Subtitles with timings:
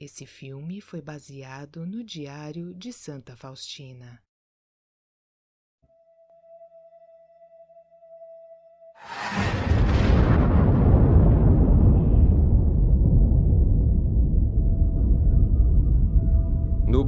[0.00, 4.22] Esse filme foi baseado no Diário de Santa Faustina.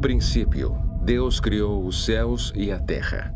[0.00, 3.34] Princípio, Deus criou os céus e a terra.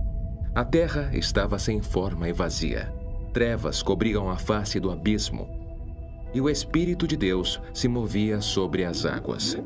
[0.54, 2.92] A terra estava sem forma e vazia.
[3.32, 5.48] Trevas cobriam a face do abismo.
[6.32, 9.58] E o Espírito de Deus se movia sobre as águas.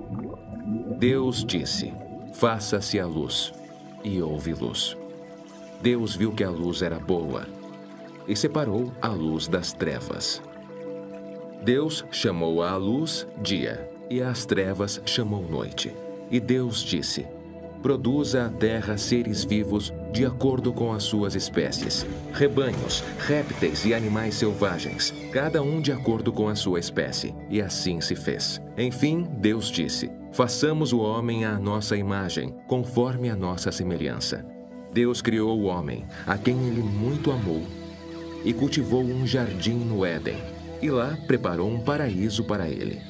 [0.99, 1.93] Deus disse:
[2.35, 3.53] Faça-se a luz.
[4.03, 4.97] E houve luz.
[5.81, 7.47] Deus viu que a luz era boa
[8.27, 10.43] e separou a luz das trevas.
[11.63, 15.93] Deus chamou a luz dia e às trevas chamou noite.
[16.31, 17.27] E Deus disse:
[17.83, 24.35] Produza a terra seres vivos de acordo com as suas espécies, rebanhos, répteis e animais
[24.35, 27.35] selvagens, cada um de acordo com a sua espécie.
[27.49, 28.61] E assim se fez.
[28.77, 34.45] Enfim, Deus disse: Façamos o homem à nossa imagem, conforme a nossa semelhança.
[34.93, 37.63] Deus criou o homem, a quem ele muito amou,
[38.45, 40.39] e cultivou um jardim no Éden,
[40.83, 43.01] e lá preparou um paraíso para ele.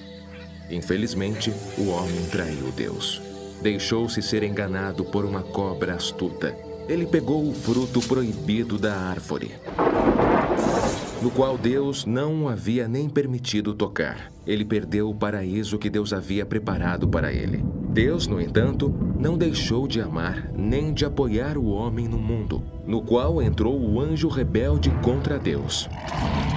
[0.70, 3.22] Infelizmente, o homem traiu Deus.
[3.62, 6.56] Deixou-se ser enganado por uma cobra astuta.
[6.88, 9.50] Ele pegou o fruto proibido da árvore,
[11.20, 14.33] no qual Deus não o havia nem permitido tocar.
[14.46, 17.62] Ele perdeu o paraíso que Deus havia preparado para ele.
[17.91, 23.02] Deus, no entanto, não deixou de amar nem de apoiar o homem no mundo, no
[23.02, 25.89] qual entrou o anjo rebelde contra Deus,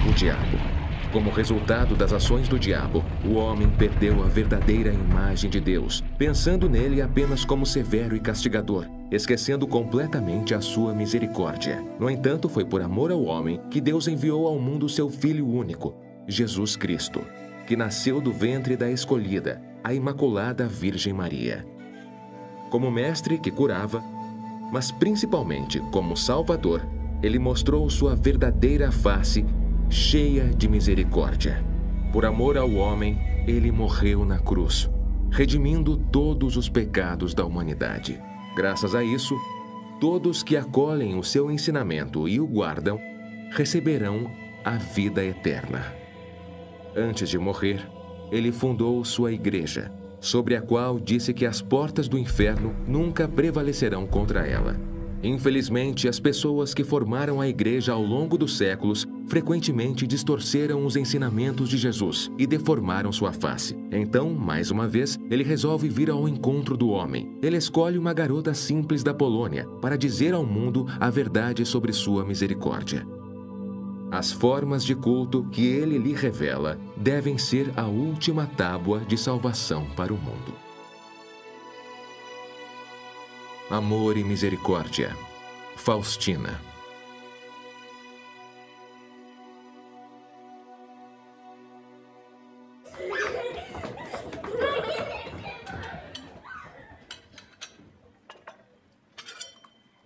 [0.09, 0.80] o diabo.
[1.11, 6.69] Como resultado das ações do diabo, o homem perdeu a verdadeira imagem de Deus, pensando
[6.69, 11.83] nele apenas como severo e castigador, esquecendo completamente a sua misericórdia.
[11.99, 15.94] No entanto, foi por amor ao homem que Deus enviou ao mundo seu Filho único,
[16.25, 17.22] Jesus Cristo,
[17.67, 21.66] que nasceu do ventre da escolhida, a Imaculada Virgem Maria.
[22.69, 24.01] Como mestre que curava,
[24.72, 26.88] mas principalmente como Salvador,
[27.22, 29.45] ele mostrou sua verdadeira face
[29.91, 31.62] cheia de misericórdia.
[32.13, 34.90] Por amor ao homem, ele morreu na cruz,
[35.29, 38.18] redimindo todos os pecados da humanidade.
[38.56, 39.35] Graças a isso,
[40.00, 42.97] todos que acolhem o seu ensinamento e o guardam
[43.52, 44.31] receberão
[44.63, 45.94] a vida eterna.
[46.96, 47.85] Antes de morrer,
[48.31, 49.91] ele fundou sua igreja,
[50.22, 54.79] sobre a qual disse que as portas do inferno nunca prevalecerão contra ela.
[55.23, 61.69] Infelizmente, as pessoas que formaram a igreja ao longo dos séculos frequentemente distorceram os ensinamentos
[61.69, 63.77] de Jesus e deformaram sua face.
[63.89, 67.39] Então, mais uma vez, ele resolve vir ao encontro do homem.
[67.41, 72.25] Ele escolhe uma garota simples da Polônia para dizer ao mundo a verdade sobre sua
[72.25, 73.07] misericórdia.
[74.11, 79.85] As formas de culto que ele lhe revela devem ser a última tábua de salvação
[79.95, 80.53] para o mundo.
[83.69, 85.15] Amor e Misericórdia.
[85.77, 86.70] Faustina.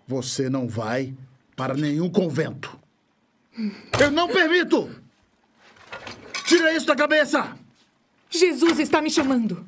[0.08, 1.14] Você não vai
[1.56, 2.78] para nenhum convento.
[4.00, 4.90] Eu não permito!
[6.46, 7.58] Tira isso da cabeça!
[8.30, 9.66] Jesus está me chamando.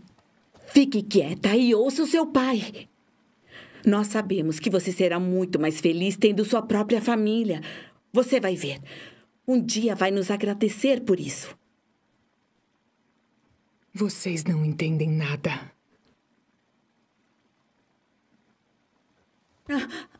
[0.67, 2.87] Fique quieta e ouça o seu pai.
[3.85, 7.61] Nós sabemos que você será muito mais feliz tendo sua própria família.
[8.11, 8.81] Você vai ver.
[9.47, 11.57] Um dia vai nos agradecer por isso.
[13.93, 15.71] Vocês não entendem nada.
[19.69, 20.16] Ah.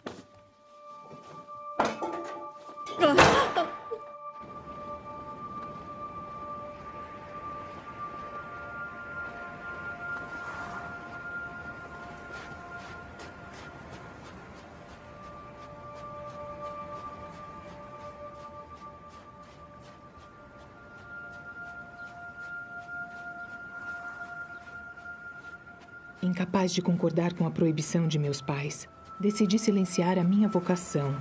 [26.22, 28.90] Incapaz de concordar com a proibição de meus pais,
[29.20, 31.16] decidi silenciar a minha vocação.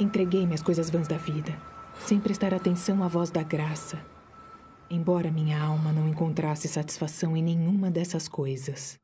[0.00, 1.54] Entreguei-me às coisas vãs da vida,
[2.06, 3.98] sem prestar atenção à voz da graça.
[4.88, 8.98] Embora minha alma não encontrasse satisfação em nenhuma dessas coisas.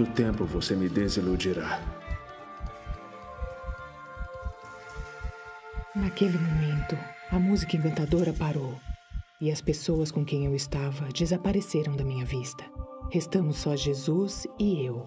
[0.00, 1.78] Quanto tempo você me desiludirá?
[5.94, 6.96] Naquele momento,
[7.30, 8.80] a música encantadora parou
[9.40, 12.64] e as pessoas com quem eu estava desapareceram da minha vista.
[13.10, 15.06] Restamos só Jesus e eu.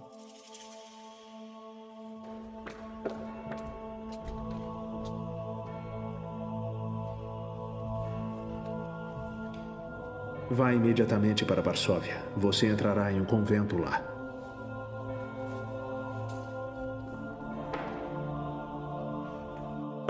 [10.52, 12.24] Vá imediatamente para Varsóvia.
[12.38, 14.13] Você entrará em um convento lá.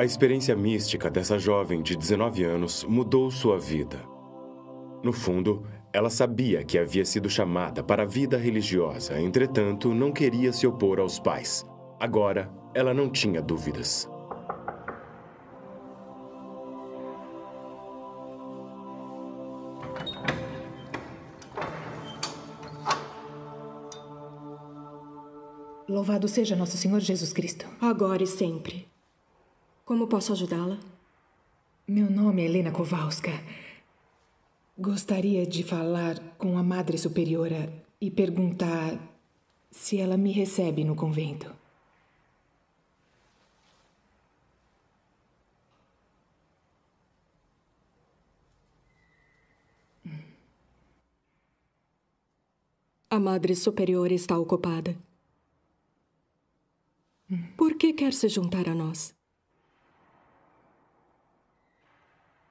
[0.04, 4.04] A experiência mística dessa jovem de 19 anos mudou sua vida.
[5.02, 10.52] No fundo, ela sabia que havia sido chamada para a vida religiosa, entretanto, não queria
[10.52, 11.66] se opor aos pais.
[12.02, 14.10] Agora, ela não tinha dúvidas.
[25.88, 27.66] Louvado seja nosso Senhor Jesus Cristo.
[27.80, 28.93] Agora e sempre.
[29.94, 30.80] Como posso ajudá-la?
[31.88, 33.30] Meu nome é Helena Kowalska.
[34.76, 38.98] Gostaria de falar com a Madre Superiora e perguntar
[39.70, 41.56] se ela me recebe no convento.
[53.12, 54.98] A Madre Superiora está ocupada.
[57.56, 59.14] Por que quer se juntar a nós?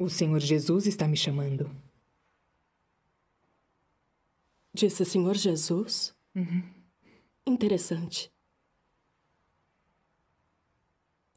[0.03, 1.71] O Senhor Jesus está me chamando.
[4.75, 6.13] Disse Senhor Jesus?
[6.35, 6.61] Uhum.
[7.47, 8.29] Interessante.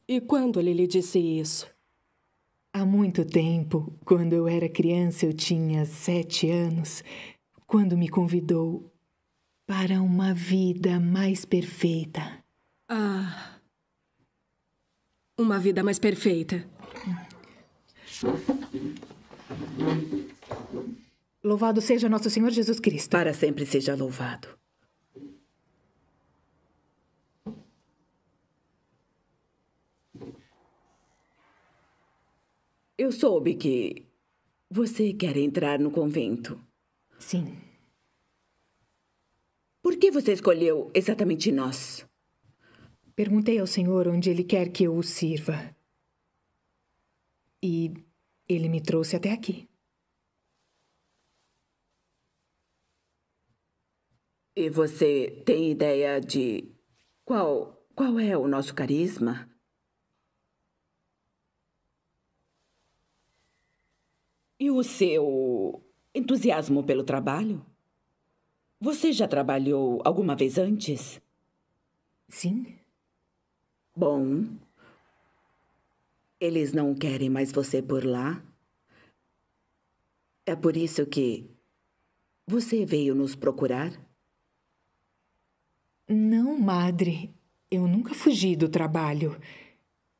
[0.08, 1.72] E quando ele lhe disse isso?
[2.72, 7.04] Há muito tempo, quando eu era criança, eu tinha sete anos,
[7.68, 8.92] quando me convidou
[9.64, 12.44] para uma vida mais perfeita.
[12.88, 13.60] Ah.
[15.38, 16.68] Uma vida mais perfeita.
[21.42, 23.10] Louvado seja nosso Senhor Jesus Cristo.
[23.10, 24.48] Para sempre seja louvado.
[32.98, 34.06] Eu soube que
[34.70, 36.58] você quer entrar no convento.
[37.18, 37.58] Sim.
[39.82, 42.06] Por que você escolheu exatamente nós?
[43.14, 45.74] Perguntei ao Senhor onde Ele quer que eu o sirva.
[47.62, 47.92] E
[48.48, 49.68] Ele me trouxe até aqui.
[54.54, 56.72] E você tem ideia de
[57.24, 59.50] qual, qual é o nosso carisma?
[64.58, 65.84] E o seu
[66.14, 67.64] entusiasmo pelo trabalho?
[68.80, 71.20] Você já trabalhou alguma vez antes?
[72.28, 72.78] Sim.
[73.94, 74.65] Bom.
[76.38, 78.44] Eles não querem mais você por lá?
[80.44, 81.50] É por isso que
[82.46, 83.90] você veio nos procurar?
[86.06, 87.34] Não, madre.
[87.70, 89.40] Eu nunca fugi do trabalho.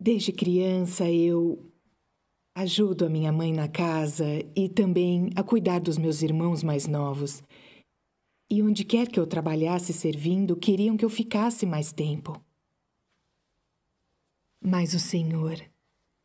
[0.00, 1.70] Desde criança eu
[2.54, 4.24] ajudo a minha mãe na casa
[4.56, 7.42] e também a cuidar dos meus irmãos mais novos.
[8.50, 12.42] E onde quer que eu trabalhasse servindo, queriam que eu ficasse mais tempo.
[14.60, 15.60] Mas o Senhor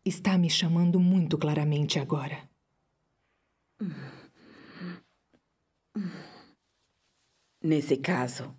[0.04, 2.50] está me chamando muito claramente agora.
[7.64, 8.56] Nesse caso,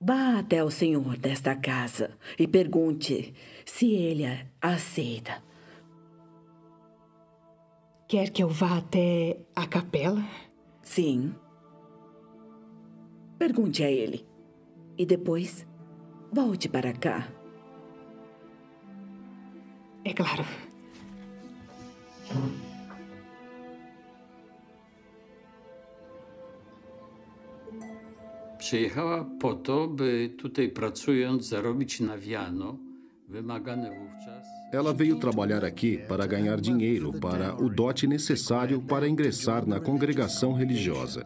[0.00, 3.32] vá até o senhor desta casa e pergunte
[3.64, 5.42] se ele a aceita.
[8.08, 10.24] Quer que eu vá até a capela?
[10.82, 11.32] Sim.
[13.38, 14.26] Pergunte a ele.
[14.98, 15.64] E depois,
[16.32, 17.39] volte para cá.
[20.04, 20.44] É claro.
[28.58, 32.76] Przyjechała po to, by tutaj pracując zarobić na wiano,
[33.28, 34.46] wymagane wówczas.
[34.72, 40.52] Ela veio trabalhar aqui para ganhar dinheiro para o dote necessário para ingressar na congregação
[40.52, 41.24] religiosa.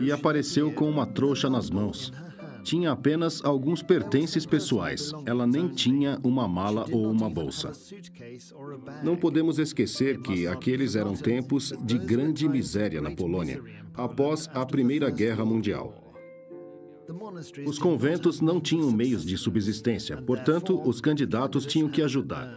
[0.00, 2.12] E apareceu com uma trouxa nas mãos.
[2.66, 5.12] Tinha apenas alguns pertences pessoais.
[5.24, 7.70] Ela nem tinha uma mala ou uma bolsa.
[9.04, 13.62] Não podemos esquecer que aqueles eram tempos de grande miséria na Polônia,
[13.94, 16.12] após a Primeira Guerra Mundial.
[17.64, 22.52] Os conventos não tinham meios de subsistência, portanto, os candidatos tinham que ajudar.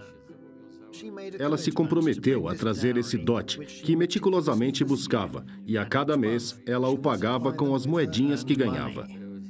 [1.38, 6.90] Ela se comprometeu a trazer esse dote, que meticulosamente buscava, e a cada mês ela
[6.90, 9.08] o pagava com as moedinhas que ganhava.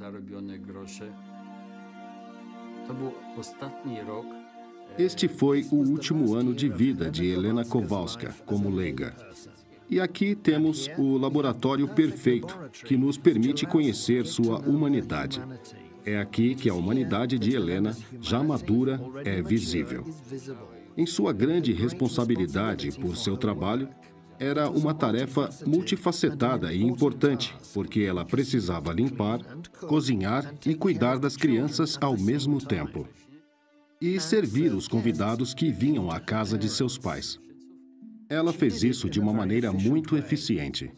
[0.09, 1.11] Zarobione grosze.
[2.87, 4.25] To był ostatni rok.
[4.97, 9.13] Este foi o último ano de vida de Helena Kowalska como leiga.
[9.89, 15.41] E aqui temos o laboratório perfeito, que nos permite conhecer sua humanidade.
[16.05, 20.03] É aqui que a humanidade de Helena, já madura, é visível.
[20.97, 23.87] Em sua grande responsabilidade por seu trabalho,
[24.39, 29.39] era uma tarefa multifacetada e importante, porque ela precisava limpar,
[29.81, 33.05] cozinhar e cuidar das crianças ao mesmo tempo.
[34.01, 37.37] E servir os convidados que vinham à casa de seus pais.
[38.29, 40.89] Ela fez isso de uma maneira muito eficiente.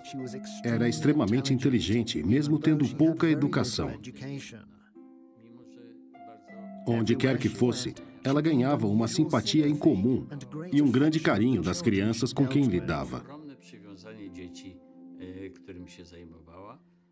[0.64, 3.90] Era extremamente inteligente, mesmo tendo pouca educação.
[6.86, 10.28] Onde quer que fosse, ela ganhava uma simpatia em comum
[10.72, 13.24] e um grande carinho das crianças com quem lidava.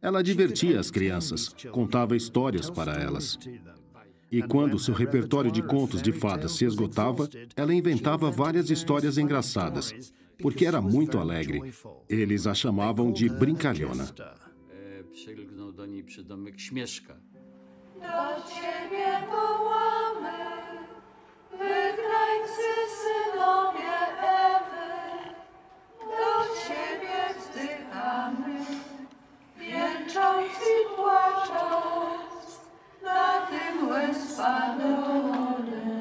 [0.01, 3.37] Ela divertia as crianças, contava histórias para elas.
[4.31, 10.13] E quando seu repertório de contos de fadas se esgotava, ela inventava várias histórias engraçadas,
[10.41, 11.73] porque era muito alegre.
[12.07, 14.07] Eles a chamavam de brincalhona.
[17.99, 20.48] Do ciebie wołamy,
[21.59, 24.91] wygrańcy synowie Ewy.
[25.99, 26.31] Do
[26.63, 28.59] ciebie wzdychamy,
[29.59, 30.59] jęcząc
[30.95, 32.59] płacząc,
[33.03, 35.98] na tym łez padone.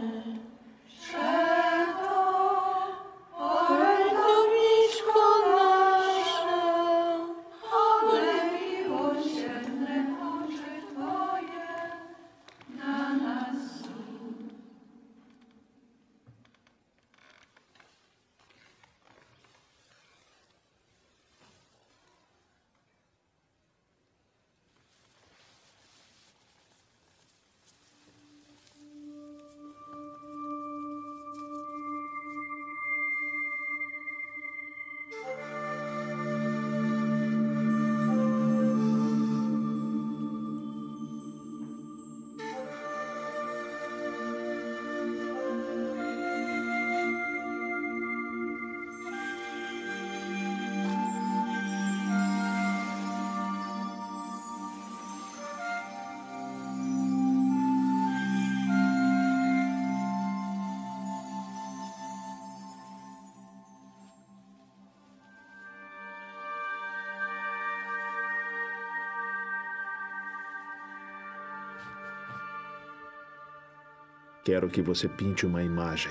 [74.49, 76.11] Quero que você pinte uma imagem,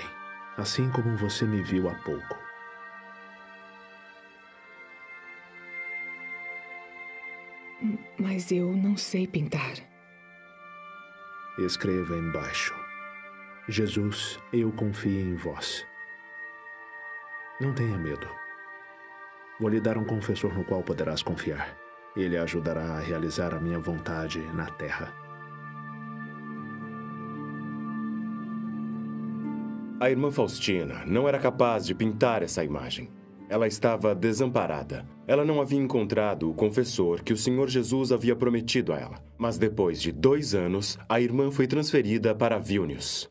[0.56, 2.38] assim como você me viu há pouco.
[8.20, 9.74] Mas eu não sei pintar.
[11.58, 12.76] Escreva embaixo.
[13.68, 15.84] Jesus, eu confio em vós.
[17.60, 18.30] Não tenha medo.
[19.60, 21.76] Vou lhe dar um confessor no qual poderás confiar.
[22.16, 25.27] Ele ajudará a realizar a minha vontade na terra.
[30.00, 33.10] A irmã Faustina não era capaz de pintar essa imagem.
[33.50, 35.04] Ela estava desamparada.
[35.26, 39.24] Ela não havia encontrado o confessor que o Senhor Jesus havia prometido a ela.
[39.40, 43.28] Mas depois de dois anos, a irmã foi transferida para Vilnius.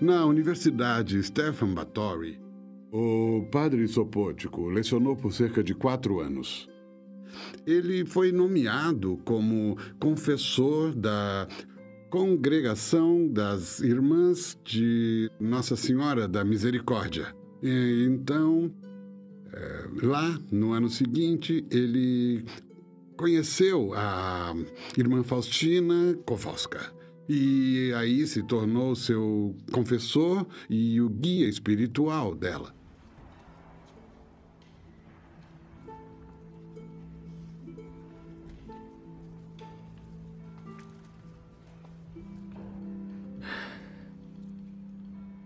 [0.00, 2.40] Na Universidade Stefan Batory,
[2.92, 6.68] o padre Sopótico lecionou por cerca de quatro anos.
[7.66, 11.48] Ele foi nomeado como confessor da
[12.10, 17.34] Congregação das Irmãs de Nossa Senhora da Misericórdia.
[17.60, 18.72] E, então,
[19.52, 22.44] é, lá no ano seguinte, ele
[23.16, 24.54] conheceu a
[24.96, 26.97] irmã Faustina Kowalska.
[27.28, 32.74] E aí se tornou seu confessor e o guia espiritual dela.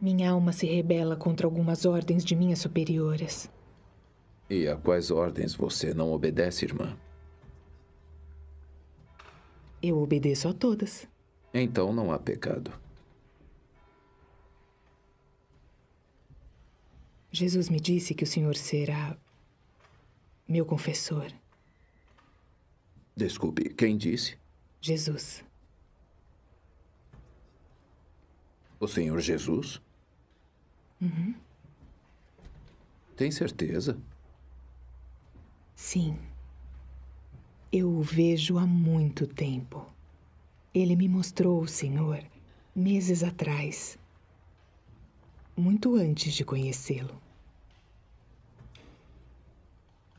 [0.01, 3.51] Minha alma se rebela contra algumas ordens de minhas superioras.
[4.49, 6.97] E a quais ordens você não obedece, irmã?
[9.83, 11.12] Eu obedeço a todas.
[11.53, 12.73] Então não há pecado.
[17.31, 19.17] Jesus me disse que o senhor será
[20.49, 21.33] meu confessor.
[23.17, 24.37] Desculpe, quem disse?
[24.81, 25.45] Jesus.
[28.81, 29.81] O Senhor Jesus?
[31.01, 31.35] Uhum.
[33.15, 33.97] Tem certeza?
[35.77, 36.19] Sim.
[37.71, 39.92] Eu o vejo há muito tempo.
[40.75, 42.25] Ele me mostrou o Senhor
[42.75, 43.99] meses atrás,
[45.55, 47.21] muito antes de conhecê-lo.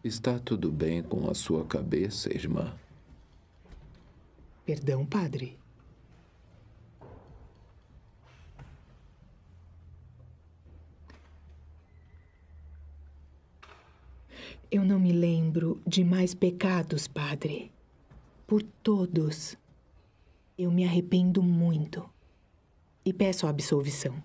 [0.04, 2.72] Está tudo bem com a sua cabeça, irmã?
[4.64, 5.58] Perdão, padre.
[14.70, 17.72] Eu não me lembro de mais pecados, padre.
[18.46, 19.58] Por todos.
[20.58, 22.08] Eu me arrependo muito.
[23.04, 24.22] E peço a absolvição.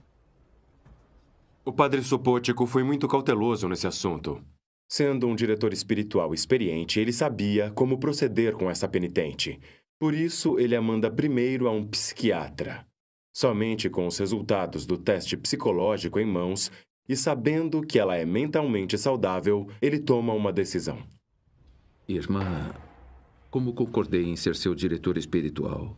[1.65, 4.43] O padre Sopótico foi muito cauteloso nesse assunto.
[4.91, 9.59] Sendo um diretor espiritual experiente, ele sabia como proceder com essa penitente.
[9.99, 12.87] Por isso, ele a manda primeiro a um psiquiatra.
[13.35, 16.71] Somente com os resultados do teste psicológico em mãos
[17.09, 21.03] e sabendo que ela é mentalmente saudável, ele toma uma decisão.
[22.07, 22.75] Irmã,
[23.51, 25.97] como concordei em ser seu diretor espiritual,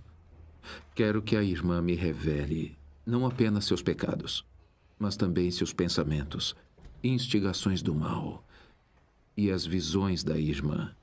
[0.95, 4.45] quero que a irmã me revele não apenas seus pecados,
[4.99, 6.55] mas também seus pensamentos,
[7.03, 8.45] instigações do mal
[9.37, 10.95] e as visões da irmã.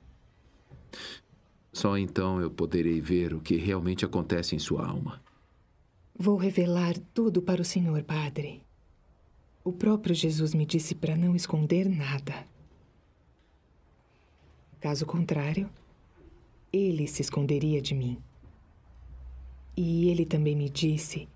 [1.72, 5.22] Só então eu poderei ver o que realmente acontece em sua alma.
[6.16, 8.62] Vou revelar tudo para o senhor, padre.
[9.62, 12.44] O próprio Jesus me disse para não esconder nada.
[14.80, 15.68] Caso contrário,
[16.72, 18.22] ele se esconderia de mim.
[19.80, 21.28] E ele também me disse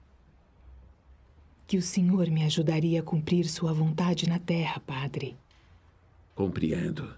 [1.64, 5.36] que o Senhor me ajudaria a cumprir sua vontade na terra, Padre.
[6.34, 7.14] Compreendo.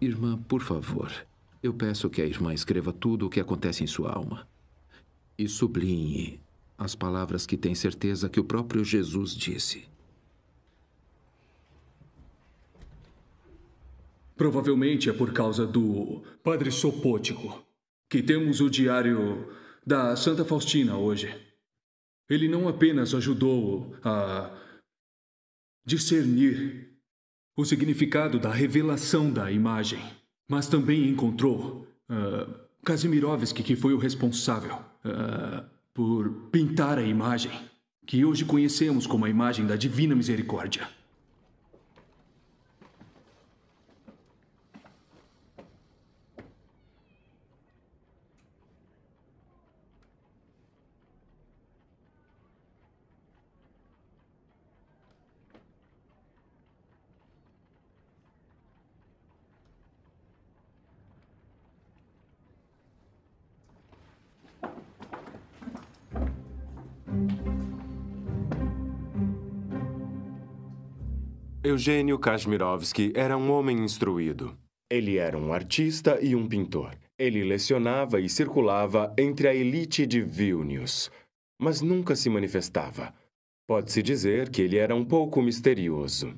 [0.00, 1.10] Irmã, por favor,
[1.60, 4.46] eu peço que a irmã escreva tudo o que acontece em sua alma.
[5.36, 6.38] E sublinhe
[6.78, 9.88] as palavras que tem certeza que o próprio Jesus disse.
[14.36, 17.65] Provavelmente é por causa do Padre Sopótico
[18.08, 19.52] que temos o diário
[19.86, 21.34] da Santa Faustina hoje.
[22.28, 24.50] Ele não apenas ajudou a
[25.84, 26.90] discernir
[27.56, 30.02] o significado da revelação da imagem,
[30.48, 35.64] mas também encontrou uh, Kazimirovski, que foi o responsável uh,
[35.94, 37.52] por pintar a imagem
[38.06, 40.88] que hoje conhecemos como a imagem da Divina Misericórdia.
[71.66, 74.56] Eugênio Kazimirovski era um homem instruído.
[74.88, 76.96] Ele era um artista e um pintor.
[77.18, 81.10] Ele lecionava e circulava entre a elite de Vilnius,
[81.60, 83.12] mas nunca se manifestava.
[83.66, 86.36] Pode-se dizer que ele era um pouco misterioso.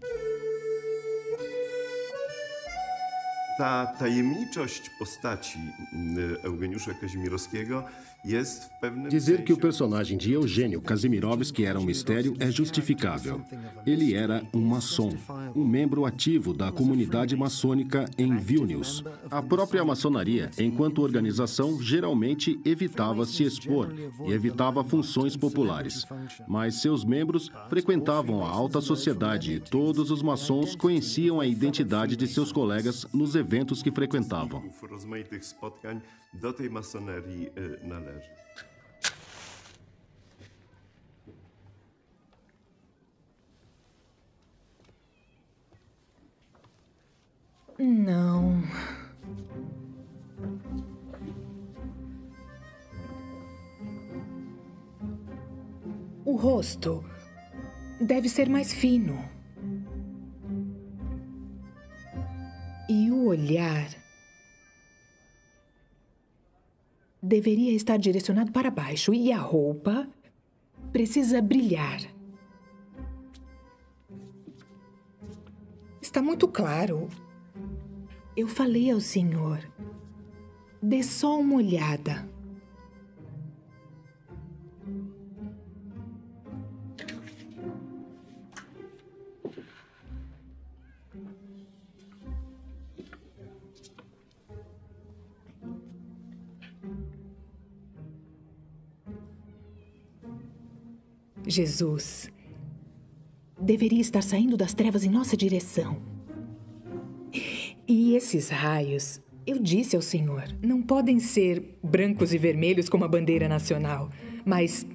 [3.59, 5.59] Ta tajemniczość postaci
[6.45, 7.85] Eugeniusza Kazimierowskiego
[9.09, 13.41] Dizer que o personagem de Eugênio Kazimirovski era um mistério é justificável.
[13.87, 15.11] Ele era um maçom,
[15.55, 19.05] um membro ativo da comunidade maçônica em Vilnius.
[19.31, 23.95] A própria maçonaria, enquanto organização, geralmente evitava se expor
[24.27, 26.05] e evitava funções populares.
[26.47, 32.27] Mas seus membros frequentavam a alta sociedade e todos os maçons conheciam a identidade de
[32.27, 34.63] seus colegas nos eventos que frequentavam.
[36.35, 37.51] Do tej masonerii
[37.83, 38.31] należy.
[47.79, 48.63] Não.
[56.25, 57.05] O rosto
[58.01, 59.19] deve ser mais fino.
[62.89, 63.98] E o olhar
[67.29, 70.09] deveria estar direcionado para baixo e a roupa
[70.91, 72.01] precisa brilhar.
[76.01, 77.09] Está muito claro.
[78.35, 79.61] Eu falei ao senhor.
[80.83, 82.27] Dê só uma olhada.
[101.49, 102.31] Jesus
[103.59, 106.01] deveria estar saindo das trevas em nossa direção.
[107.89, 113.09] E esses raios, eu disse ao Senhor, não podem ser brancos e vermelhos como a
[113.09, 114.11] bandeira nacional,
[114.45, 114.87] mas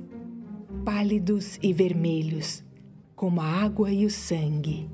[0.86, 2.64] pálidos e vermelhos,
[3.16, 4.88] como a água e o sangue.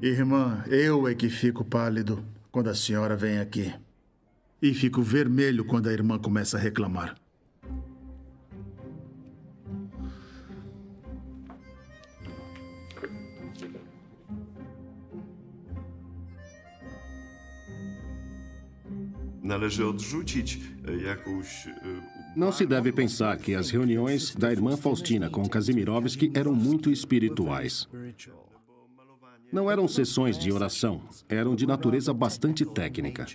[0.00, 3.70] Irmã, eu é que fico pálido quando a senhora vem aqui.
[4.62, 7.14] E fico vermelho quando a irmã começa a reclamar.
[19.48, 20.58] Należy odrzucić
[20.88, 21.72] e, jakąś e,
[22.36, 27.88] Não se deve pensar que as reuniões da irmã Faustina com Kazimirovski eram muito espirituais.
[29.52, 33.26] Não eram sessões de oração, eram de natureza bastante técnica.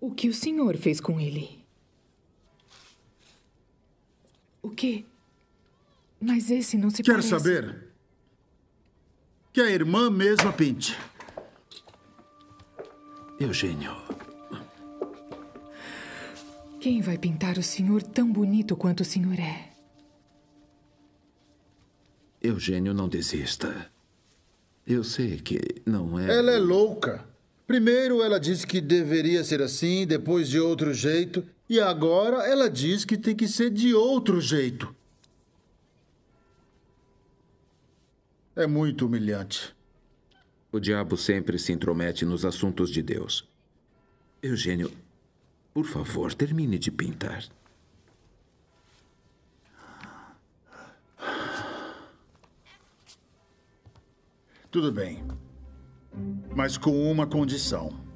[0.00, 1.64] O que o senhor fez com ele?
[4.62, 5.04] O quê?
[6.20, 7.28] Mas esse não se Quer parece...
[7.28, 7.88] saber?
[9.52, 10.96] Que a irmã mesma pinte.
[13.40, 13.92] Eugênio,
[16.80, 19.72] Quem vai pintar o senhor tão bonito quanto o senhor é?
[22.40, 23.90] Eugênio, não desista.
[24.86, 26.38] Eu sei que não é.
[26.38, 27.27] Ela é louca.
[27.68, 33.04] Primeiro ela disse que deveria ser assim, depois de outro jeito, e agora ela diz
[33.04, 34.96] que tem que ser de outro jeito.
[38.56, 39.76] É muito humilhante.
[40.72, 43.46] O diabo sempre se intromete nos assuntos de Deus.
[44.42, 44.90] Eugênio,
[45.74, 47.44] por favor, termine de pintar.
[54.70, 55.22] Tudo bem.
[56.54, 58.08] Mas com uma condição.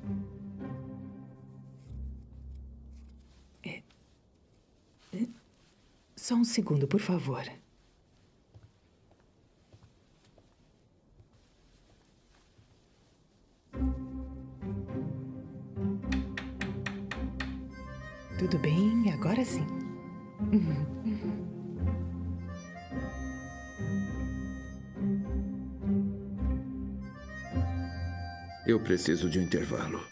[6.16, 7.42] Só um segundo, por favor.
[18.38, 19.66] Tudo bem, agora sim.
[28.72, 30.02] Eu preciso de um intervalo.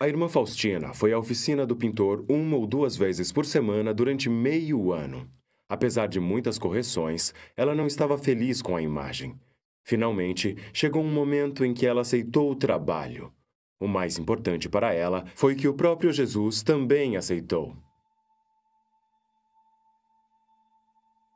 [0.00, 4.30] A irmã Faustina foi à oficina do pintor uma ou duas vezes por semana durante
[4.30, 5.28] meio ano.
[5.68, 9.38] Apesar de muitas correções, ela não estava feliz com a imagem.
[9.84, 13.30] Finalmente, chegou um momento em que ela aceitou o trabalho.
[13.78, 17.76] O mais importante para ela foi que o próprio Jesus também aceitou.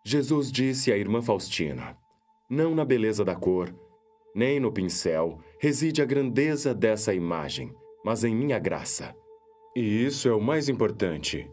[0.02, 1.98] Jesus disse à irmã Faustina:
[2.48, 3.74] Não na beleza da cor,
[4.34, 7.72] nem no pincel reside a grandeza dessa imagem,
[8.04, 9.16] mas em minha graça.
[9.74, 11.50] E isso é o mais importante.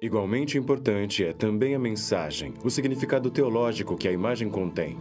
[0.00, 4.96] Igualmente importante é também a mensagem, o significado teológico que a imagem contém.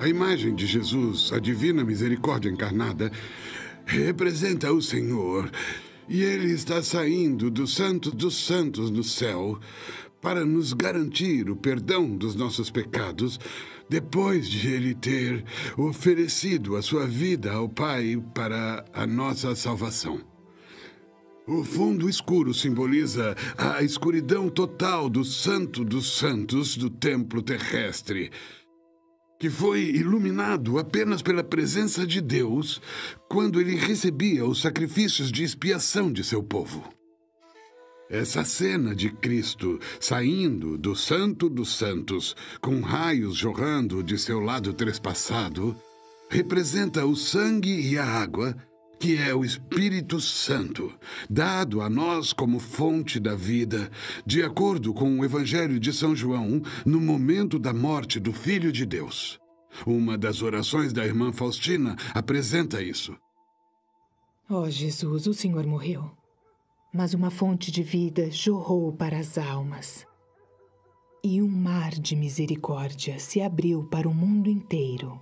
[0.00, 3.12] A imagem de Jesus, a divina misericórdia encarnada,
[3.84, 5.50] representa o Senhor.
[6.08, 9.60] E ele está saindo do Santo dos Santos no céu
[10.18, 13.38] para nos garantir o perdão dos nossos pecados,
[13.90, 15.44] depois de ele ter
[15.76, 20.18] oferecido a sua vida ao Pai para a nossa salvação.
[21.46, 28.30] O fundo escuro simboliza a escuridão total do Santo dos Santos do templo terrestre
[29.40, 32.78] que foi iluminado apenas pela presença de Deus
[33.26, 36.86] quando ele recebia os sacrifícios de expiação de seu povo.
[38.10, 44.74] Essa cena de Cristo saindo do Santo dos Santos, com raios jorrando de seu lado
[44.74, 45.74] trespassado,
[46.28, 48.54] representa o sangue e a água
[49.00, 50.92] que é o Espírito Santo,
[51.28, 53.90] dado a nós como fonte da vida,
[54.26, 58.84] de acordo com o Evangelho de São João, no momento da morte do Filho de
[58.84, 59.40] Deus.
[59.86, 63.16] Uma das orações da irmã Faustina apresenta isso.
[64.50, 66.10] Ó oh, Jesus, o Senhor morreu,
[66.92, 70.06] mas uma fonte de vida jorrou para as almas.
[71.24, 75.18] E um mar de misericórdia se abriu para o mundo inteiro.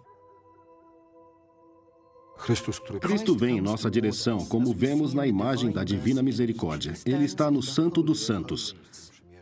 [3.00, 6.94] Cristo vem em nossa direção, como vemos na imagem da Divina Misericórdia.
[7.04, 8.74] Ele está no Santo dos Santos.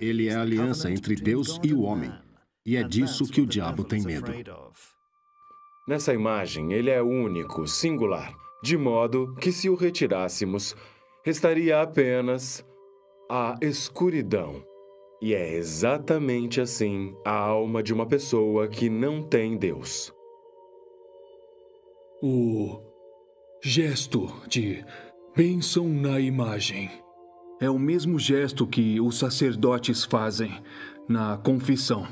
[0.01, 2.13] Ele é a aliança entre Deus e o homem.
[2.65, 4.33] E é disso que o diabo tem medo.
[5.87, 10.75] Nessa imagem, ele é único, singular, de modo que se o retirássemos,
[11.25, 12.65] restaria apenas
[13.31, 14.65] a escuridão.
[15.23, 20.13] E é exatamente assim a alma de uma pessoa que não tem Deus.
[22.29, 22.81] O
[23.63, 24.85] gesto de
[25.37, 26.91] bênção na imagem
[27.61, 30.51] é o mesmo gesto que os sacerdotes fazem
[31.09, 32.05] na confissão,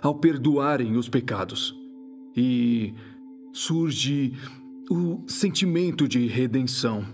[0.00, 1.74] ao perdoarem os pecados.
[2.36, 2.94] E
[3.52, 4.32] surge
[4.88, 7.04] o sentimento de redenção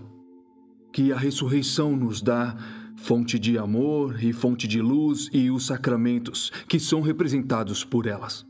[0.93, 2.55] que a ressurreição nos dá,
[2.95, 8.48] fonte de amor e fonte de luz, e os sacramentos que são representados por elas.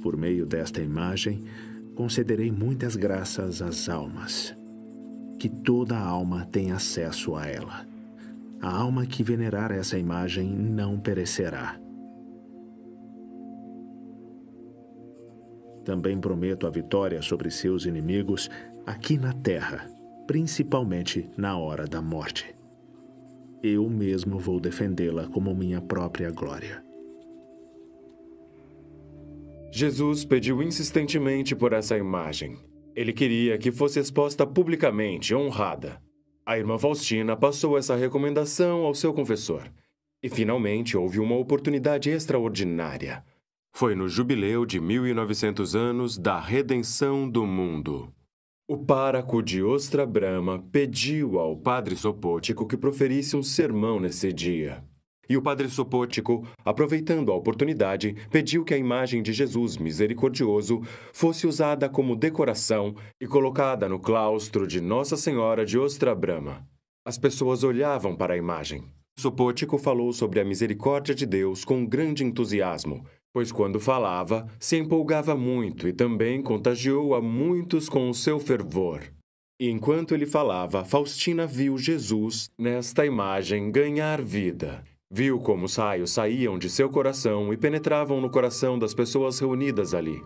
[0.00, 1.44] Por meio desta imagem,
[1.94, 4.56] concederei muitas graças às almas.
[5.38, 7.86] Que toda alma tenha acesso a ela.
[8.60, 11.78] A alma que venerar essa imagem não perecerá.
[15.84, 18.50] Também prometo a vitória sobre seus inimigos
[18.86, 19.86] aqui na terra,
[20.26, 22.54] principalmente na hora da morte.
[23.62, 26.89] Eu mesmo vou defendê-la como minha própria glória.
[29.72, 32.58] Jesus pediu insistentemente por essa imagem.
[32.94, 36.02] Ele queria que fosse exposta publicamente, honrada.
[36.44, 39.70] A irmã Faustina passou essa recomendação ao seu confessor.
[40.22, 43.24] E finalmente houve uma oportunidade extraordinária.
[43.72, 48.12] Foi no jubileu de 1900 anos da redenção do mundo.
[48.68, 54.84] O páraco de Ostra Brahma pediu ao padre Sopótico que proferisse um sermão nesse dia.
[55.30, 61.46] E o padre Sopótico, aproveitando a oportunidade, pediu que a imagem de Jesus misericordioso fosse
[61.46, 66.66] usada como decoração e colocada no claustro de Nossa Senhora de Ostra Brahma.
[67.06, 68.82] As pessoas olhavam para a imagem.
[69.16, 75.36] Sopótico falou sobre a misericórdia de Deus com grande entusiasmo, pois quando falava, se empolgava
[75.36, 79.02] muito e também contagiou a muitos com o seu fervor.
[79.60, 84.82] E enquanto ele falava, Faustina viu Jesus, nesta imagem, ganhar vida.
[85.12, 89.92] Viu como os raios saíam de seu coração e penetravam no coração das pessoas reunidas
[89.92, 90.22] ali.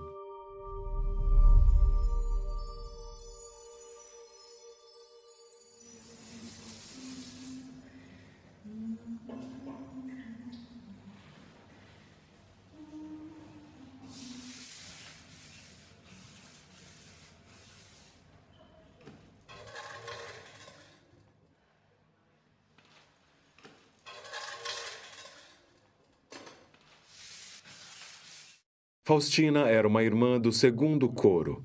[29.07, 31.63] Faustina era uma irmã do segundo coro,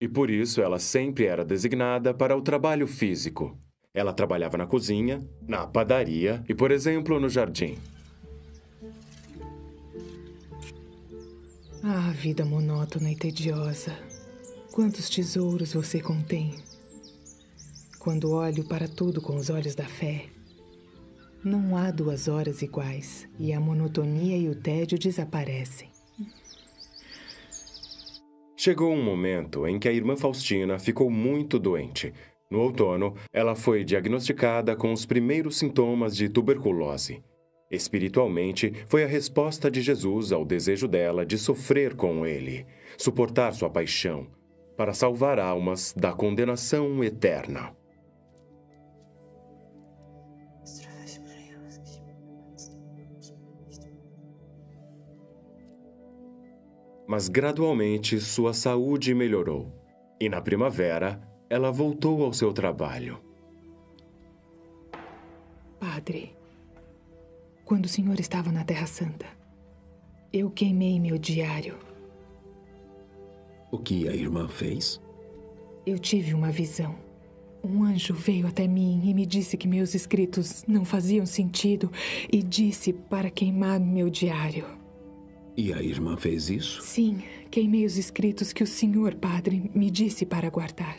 [0.00, 3.58] e por isso ela sempre era designada para o trabalho físico.
[3.92, 7.76] Ela trabalhava na cozinha, na padaria e, por exemplo, no jardim.
[11.82, 13.98] Ah, vida monótona e tediosa.
[14.70, 16.54] Quantos tesouros você contém?
[17.98, 20.26] Quando olho para tudo com os olhos da fé,
[21.42, 25.95] não há duas horas iguais e a monotonia e o tédio desaparecem.
[28.66, 32.12] Chegou um momento em que a irmã Faustina ficou muito doente.
[32.50, 37.22] No outono, ela foi diagnosticada com os primeiros sintomas de tuberculose.
[37.70, 42.66] Espiritualmente, foi a resposta de Jesus ao desejo dela de sofrer com ele,
[42.98, 44.26] suportar sua paixão,
[44.76, 47.72] para salvar almas da condenação eterna.
[57.06, 59.72] Mas gradualmente sua saúde melhorou.
[60.20, 63.20] E na primavera, ela voltou ao seu trabalho.
[65.78, 66.34] Padre,
[67.64, 69.26] quando o senhor estava na Terra Santa,
[70.32, 71.78] eu queimei meu diário.
[73.70, 75.00] O que a irmã fez?
[75.84, 76.96] Eu tive uma visão.
[77.62, 81.90] Um anjo veio até mim e me disse que meus escritos não faziam sentido
[82.32, 84.64] e disse para queimar meu diário.
[85.56, 86.82] E a irmã fez isso?
[86.82, 90.98] Sim, queimei os escritos que o senhor, padre, me disse para guardar.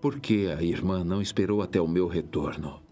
[0.00, 2.82] Por que a irmã não esperou até o meu retorno?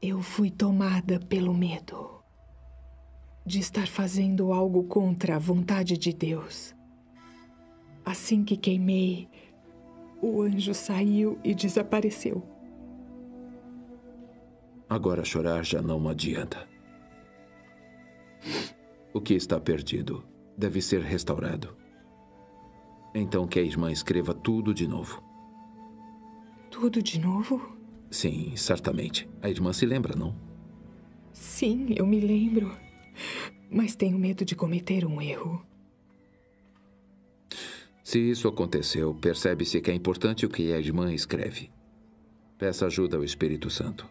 [0.00, 2.22] Eu fui tomada pelo medo
[3.46, 6.74] de estar fazendo algo contra a vontade de Deus.
[8.04, 9.28] Assim que queimei,
[10.22, 12.42] o anjo saiu e desapareceu.
[14.88, 16.66] Agora chorar já não adianta.
[19.14, 20.24] O que está perdido
[20.58, 21.76] deve ser restaurado.
[23.14, 25.22] Então que a irmã escreva tudo de novo.
[26.68, 27.78] Tudo de novo?
[28.10, 29.30] Sim, certamente.
[29.40, 30.34] A irmã se lembra, não?
[31.32, 32.76] Sim, eu me lembro.
[33.70, 35.64] Mas tenho medo de cometer um erro.
[38.02, 41.70] Se isso aconteceu, percebe-se que é importante o que a irmã escreve.
[42.58, 44.10] Peça ajuda ao Espírito Santo.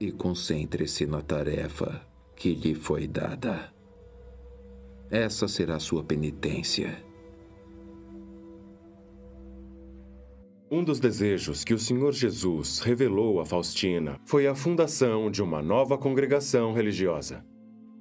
[0.00, 2.04] E concentre-se na tarefa
[2.36, 3.72] que lhe foi dada.
[5.10, 7.02] Essa será sua penitência.
[10.70, 15.62] Um dos desejos que o Senhor Jesus revelou a Faustina foi a fundação de uma
[15.62, 17.44] nova congregação religiosa.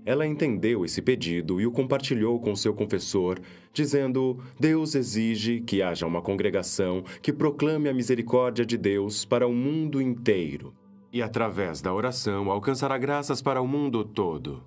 [0.03, 3.39] Ela entendeu esse pedido e o compartilhou com seu confessor,
[3.71, 9.53] dizendo: Deus exige que haja uma congregação que proclame a misericórdia de Deus para o
[9.53, 10.73] mundo inteiro
[11.15, 14.61] e, através da oração, alcançará graças para o mundo todo.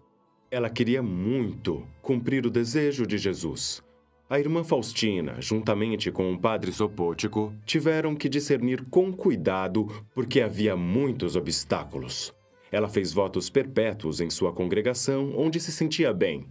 [0.51, 3.83] Ela queria muito cumprir o desejo de Jesus.
[4.31, 10.75] A irmã Faustina, juntamente com o padre Sopótico, tiveram que discernir com cuidado porque havia
[10.75, 12.33] muitos obstáculos.
[12.73, 16.47] Ela fez votos perpétuos em sua congregação, onde se sentia bem.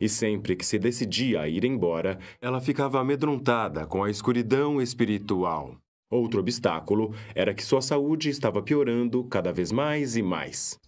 [0.00, 5.81] E sempre que se decidia a ir embora, ela ficava amedrontada com a escuridão espiritual.
[6.12, 10.78] Outro obstáculo era que sua saúde estava piorando cada vez mais e mais.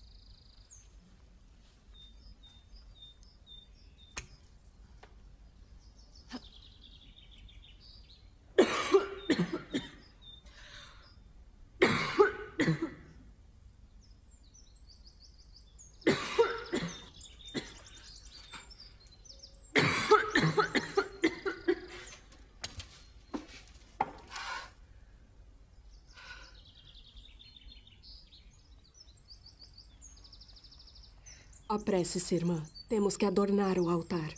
[32.04, 32.62] Apresse-se, irmã.
[32.86, 34.28] Temos que adornar o altar.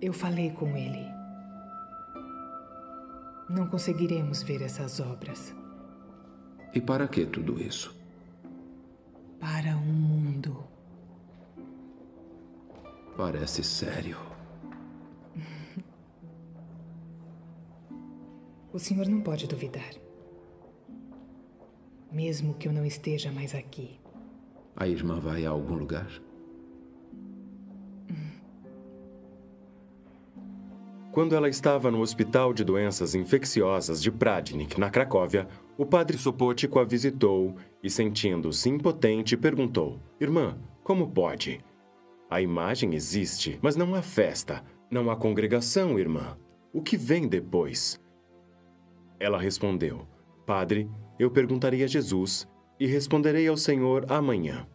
[0.00, 1.04] Eu falei com ele.
[3.50, 5.52] Não conseguiremos ver essas obras.
[6.72, 7.92] E para que tudo isso?
[9.40, 10.07] Para um
[13.18, 14.16] Parece sério.
[18.70, 19.90] O senhor não pode duvidar.
[22.12, 23.98] Mesmo que eu não esteja mais aqui.
[24.76, 26.06] A irmã vai a algum lugar?
[31.10, 36.78] Quando ela estava no Hospital de Doenças Infecciosas de Pradnik, na Cracóvia, o padre Sopótico
[36.78, 41.64] a visitou e, sentindo-se impotente, perguntou: Irmã, como pode?
[42.30, 46.36] A imagem existe, mas não há festa, não há congregação, irmã.
[46.72, 47.98] O que vem depois?
[49.18, 50.06] Ela respondeu:
[50.46, 52.46] Padre, eu perguntarei a Jesus
[52.78, 54.66] e responderei ao Senhor amanhã.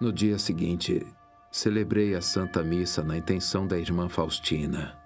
[0.00, 1.06] No dia seguinte,
[1.50, 4.98] celebrei a Santa Missa na intenção da irmã Faustina.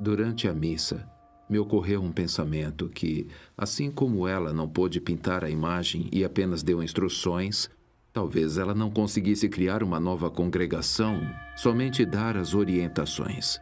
[0.00, 1.08] Durante a missa,
[1.48, 3.26] me ocorreu um pensamento que,
[3.56, 7.68] assim como ela não pôde pintar a imagem e apenas deu instruções,
[8.12, 11.20] talvez ela não conseguisse criar uma nova congregação,
[11.56, 13.60] somente dar as orientações.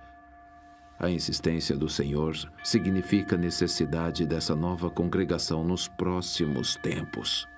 [0.98, 7.48] A insistência do Senhor significa necessidade dessa nova congregação nos próximos tempos.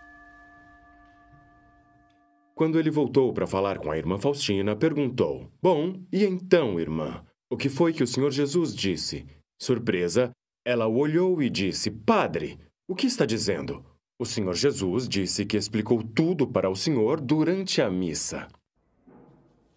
[2.55, 7.23] Quando ele voltou para falar com a irmã Faustina, perguntou: Bom, e então, irmã?
[7.51, 9.27] O que foi que o Senhor Jesus disse?
[9.59, 10.31] Surpresa,
[10.65, 13.85] ela o olhou e disse: Padre, o que está dizendo?
[14.19, 18.49] O Senhor Jesus disse que explicou tudo para o Senhor durante a missa.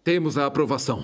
[0.04, 1.02] Temos a aprovação.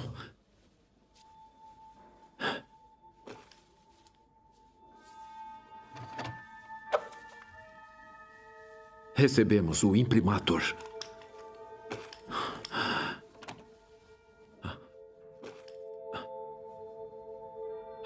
[9.17, 10.63] Recebemos o imprimatur.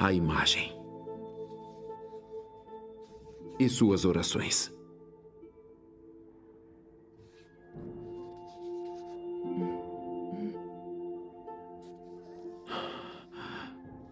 [0.09, 0.73] à imagem
[3.59, 4.73] e suas orações.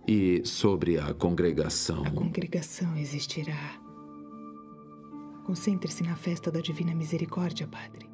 [0.06, 2.04] E sobre a congregação.
[2.04, 3.80] A congregação existirá.
[5.44, 8.05] Concentre-se na festa da Divina Misericórdia, Padre.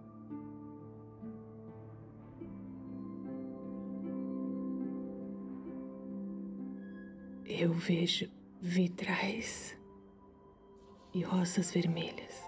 [7.83, 8.31] Vejo
[8.61, 9.77] vitrais
[11.13, 12.41] e rosas vermelhas.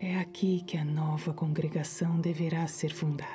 [0.00, 3.28] É aqui que a nova congregação deverá ser fundada.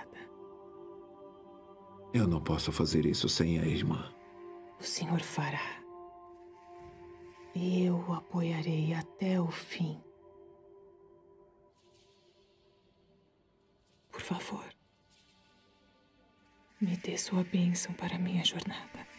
[2.14, 4.12] Eu não posso fazer isso sem a irmã.
[4.80, 5.84] O Senhor fará.
[7.54, 10.02] E eu o apoiarei até o fim.
[14.26, 14.66] Por favor,
[16.80, 19.13] me dê sua bênção para minha jornada.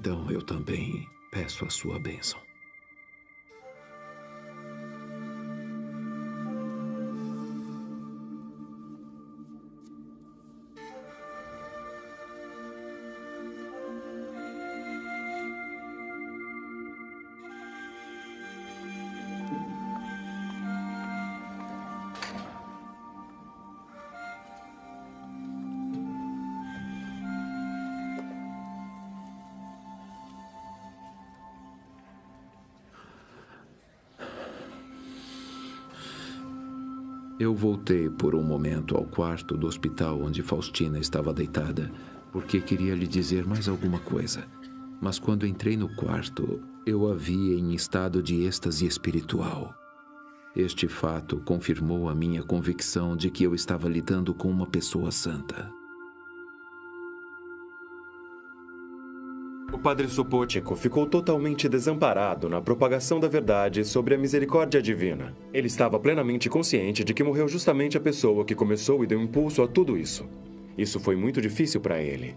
[0.00, 2.40] Então eu também peço a sua bênção.
[37.60, 41.92] Voltei por um momento ao quarto do hospital onde Faustina estava deitada,
[42.32, 44.46] porque queria lhe dizer mais alguma coisa.
[44.98, 49.74] Mas quando entrei no quarto, eu a vi em estado de êxtase espiritual.
[50.56, 55.70] Este fato confirmou a minha convicção de que eu estava lidando com uma pessoa santa.
[59.80, 65.34] Padre Sopótico ficou totalmente desamparado na propagação da verdade sobre a misericórdia divina.
[65.52, 69.62] Ele estava plenamente consciente de que morreu justamente a pessoa que começou e deu impulso
[69.62, 70.28] a tudo isso.
[70.76, 72.36] Isso foi muito difícil para ele.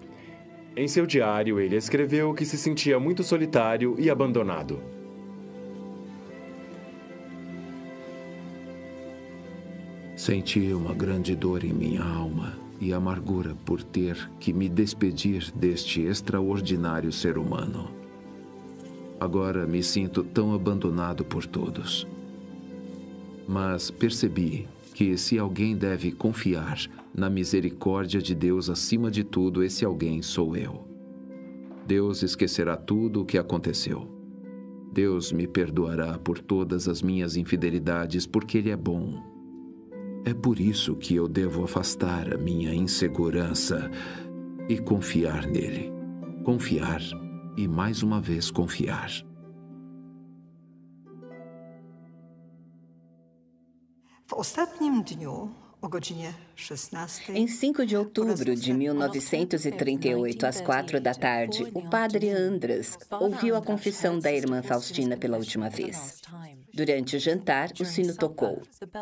[0.75, 4.79] Em seu diário, ele escreveu que se sentia muito solitário e abandonado.
[10.15, 16.01] Senti uma grande dor em minha alma e amargura por ter que me despedir deste
[16.01, 17.89] extraordinário ser humano.
[19.19, 22.05] Agora me sinto tão abandonado por todos.
[23.47, 26.77] Mas percebi que se alguém deve confiar
[27.15, 30.85] na misericórdia de Deus acima de tudo, esse alguém sou eu.
[31.87, 34.09] Deus esquecerá tudo o que aconteceu.
[34.91, 39.32] Deus me perdoará por todas as minhas infidelidades, porque Ele é bom
[40.25, 43.89] é por isso que eu devo afastar a minha insegurança
[44.69, 45.91] e confiar nele.
[46.43, 47.01] Confiar
[47.57, 49.09] e mais uma vez confiar.
[54.27, 55.51] W ostatnim dniu
[55.81, 57.29] o godzinie 16.
[57.29, 63.61] Em 5 de outubro de 1938, às quatro da tarde, o padre Andras ouviu a
[63.61, 66.21] confissão da irmã Faustina pela última vez.
[66.75, 68.61] Durante o jantar, o sino tocou.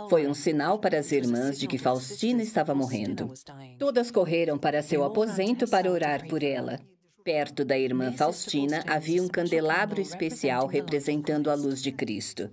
[0.10, 3.34] Foi um sinal para as irmãs de que Faustina estava morrendo.
[3.80, 6.80] Todas correram para seu aposento para orar por ela.
[7.24, 12.50] Perto da irmã Faustina havia um candelabro especial representando a luz de Cristo.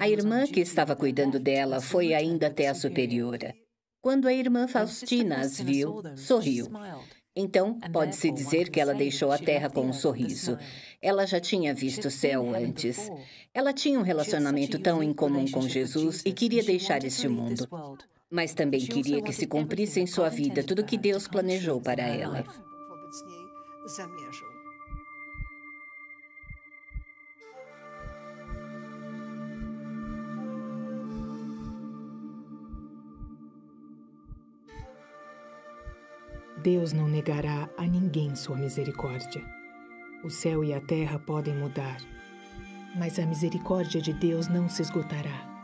[0.00, 3.54] A irmã que estava cuidando dela foi ainda até a superiora.
[4.00, 6.68] Quando a irmã Faustina as viu, sorriu.
[7.40, 10.58] Então, pode-se dizer que ela deixou a terra com um sorriso.
[11.00, 13.08] Ela já tinha visto o céu antes.
[13.54, 17.68] Ela tinha um relacionamento tão incomum com Jesus e queria deixar este mundo.
[18.28, 22.02] Mas também queria que se cumprisse em sua vida tudo o que Deus planejou para
[22.02, 22.44] ela.
[36.58, 39.44] Deus não negará a ninguém sua misericórdia.
[40.24, 41.98] O céu e a terra podem mudar,
[42.96, 45.57] mas a misericórdia de Deus não se esgotará.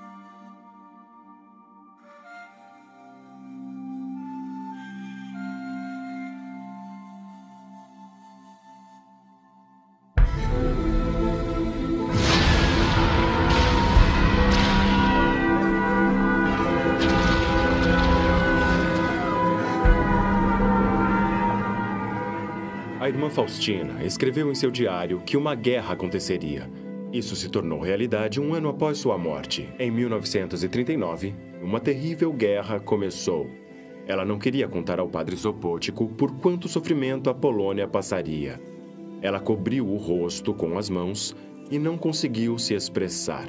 [23.34, 26.70] Faustina escreveu em seu diário que uma guerra aconteceria.
[27.12, 29.68] Isso se tornou realidade um ano após sua morte.
[29.76, 33.50] Em 1939, uma terrível guerra começou.
[34.06, 38.60] Ela não queria contar ao padre Sopótico por quanto sofrimento a Polônia passaria.
[39.20, 41.34] Ela cobriu o rosto com as mãos
[41.72, 43.48] e não conseguiu se expressar.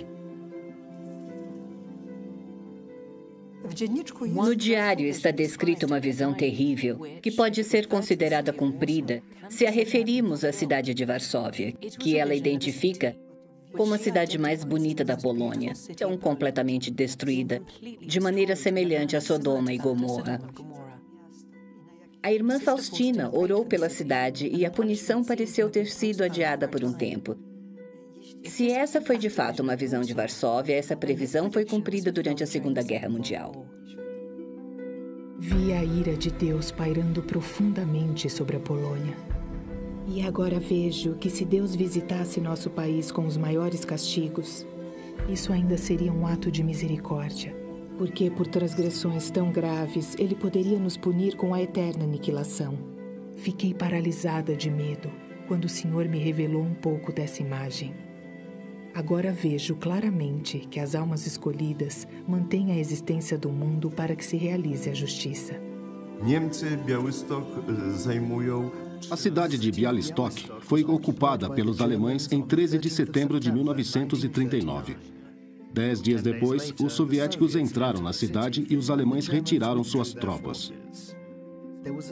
[4.28, 10.44] No diário está descrita uma visão terrível que pode ser considerada cumprida se a referimos
[10.44, 13.16] à cidade de Varsóvia, que ela identifica
[13.76, 17.62] como a cidade mais bonita da Polônia, tão completamente destruída,
[18.00, 20.40] de maneira semelhante a Sodoma e Gomorra.
[22.24, 26.94] A irmã Faustina orou pela cidade e a punição pareceu ter sido adiada por um
[26.94, 27.36] tempo.
[28.46, 32.48] Se essa foi de fato uma visão de Varsóvia, essa previsão foi cumprida durante a
[32.48, 33.66] Segunda Guerra Mundial.
[35.38, 39.16] Vi a ira de Deus pairando profundamente sobre a Polônia.
[40.08, 44.66] E agora vejo que se Deus visitasse nosso país com os maiores castigos,
[45.28, 47.56] isso ainda seria um ato de misericórdia.
[47.98, 52.78] Porque por transgressões tão graves, ele poderia nos punir com a eterna aniquilação.
[53.36, 55.12] Fiquei paralisada de medo
[55.48, 58.05] quando o Senhor me revelou um pouco dessa imagem.
[58.96, 64.38] Agora vejo claramente que as almas escolhidas mantêm a existência do mundo para que se
[64.38, 65.60] realize a justiça.
[69.12, 74.96] A cidade de Bialystok foi ocupada pelos alemães em 13 de setembro de 1939.
[75.74, 80.72] Dez dias depois, os soviéticos entraram na cidade e os alemães retiraram suas tropas.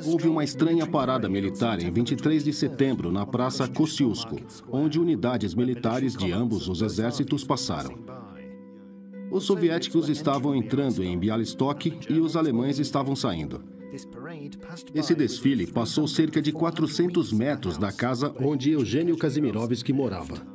[0.05, 4.38] Houve uma estranha parada militar em 23 de setembro na Praça Kosciuszko,
[4.71, 7.97] onde unidades militares de ambos os exércitos passaram.
[9.32, 13.63] Os soviéticos estavam entrando em Bialystok e os alemães estavam saindo.
[14.93, 20.53] Esse desfile passou cerca de 400 metros da casa onde Eugênio Kazimirovski morava.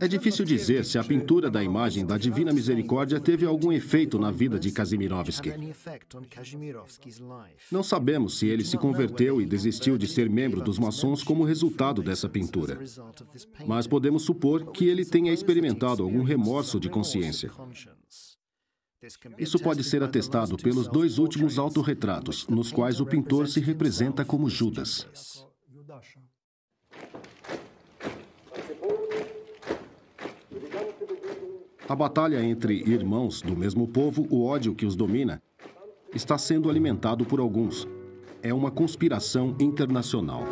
[0.00, 4.30] É difícil dizer se a pintura da imagem da Divina Misericórdia teve algum efeito na
[4.30, 5.52] vida de Kazimirovski.
[7.70, 12.02] Não sabemos se ele se converteu e desistiu de ser membro dos maçons como resultado
[12.02, 12.78] dessa pintura.
[13.66, 17.50] Mas podemos supor que ele tenha experimentado algum remorso de consciência.
[19.38, 24.48] Isso pode ser atestado pelos dois últimos autorretratos, nos quais o pintor se representa como
[24.48, 25.06] Judas.
[31.86, 35.42] A batalha entre irmãos do mesmo povo, o ódio que os domina,
[36.14, 37.86] está sendo alimentado por alguns.
[38.42, 40.44] É uma conspiração internacional.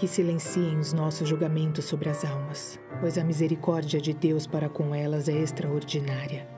[0.00, 4.94] Que silenciem os nossos julgamentos sobre as almas, pois a misericórdia de Deus para com
[4.94, 6.48] elas é extraordinária.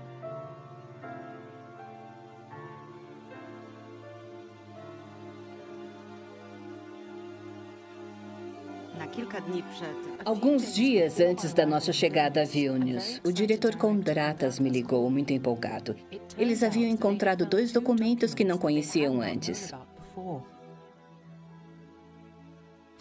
[10.25, 15.97] Alguns dias antes da nossa chegada a Vilnius, o diretor Kondratas me ligou muito empolgado.
[16.39, 19.73] Eles haviam encontrado dois documentos que não conheciam antes.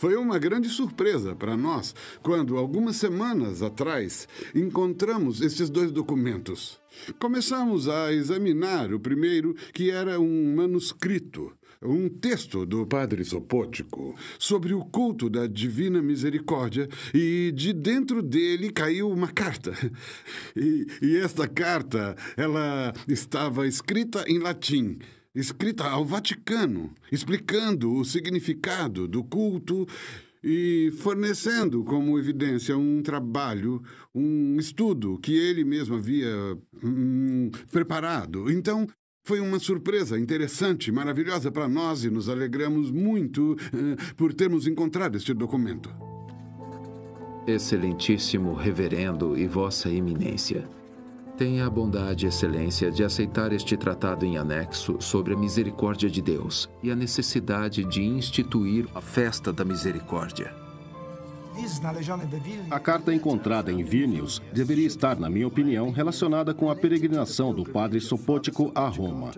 [0.02, 1.94] Foi uma grande surpresa para nós
[2.24, 6.82] quando, algumas semanas atrás, encontramos esses dois documentos.
[7.20, 14.74] Começamos a examinar o primeiro, que era um manuscrito, um texto do padre Sopótico sobre
[14.74, 19.72] o culto da Divina Misericórdia, e de dentro dele caiu uma carta.
[20.56, 24.98] E, e esta carta, ela estava escrita em latim
[25.34, 29.88] escrita ao Vaticano, explicando o significado do culto
[30.44, 33.82] e fornecendo como evidência um trabalho,
[34.14, 38.52] um estudo que ele mesmo havia hum, preparado.
[38.52, 38.88] Então,
[39.24, 45.16] foi uma surpresa interessante, maravilhosa para nós e nos alegramos muito eh, por termos encontrado
[45.16, 45.94] este documento.
[47.46, 50.68] Excelentíssimo Reverendo e Vossa Eminência,
[51.38, 56.22] tenha a bondade e excelência de aceitar este tratado em anexo sobre a misericórdia de
[56.22, 60.54] Deus e a necessidade de instituir a festa da misericórdia.
[62.70, 67.64] A carta encontrada em Vilnius deveria estar, na minha opinião, relacionada com a peregrinação do
[67.64, 69.32] padre Sopótico a Roma.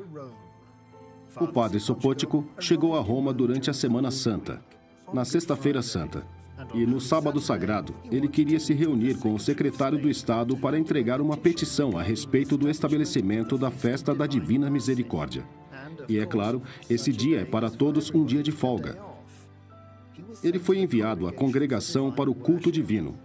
[1.40, 4.64] O padre Sopótico chegou a Roma durante a Semana Santa,
[5.12, 6.24] na Sexta-feira Santa.
[6.74, 11.22] E no sábado sagrado, ele queria se reunir com o secretário do Estado para entregar
[11.22, 15.44] uma petição a respeito do estabelecimento da festa da Divina Misericórdia.
[16.08, 18.98] E é claro, esse dia é para todos um dia de folga.
[20.44, 23.16] Ele foi enviado à congregação para o culto divino,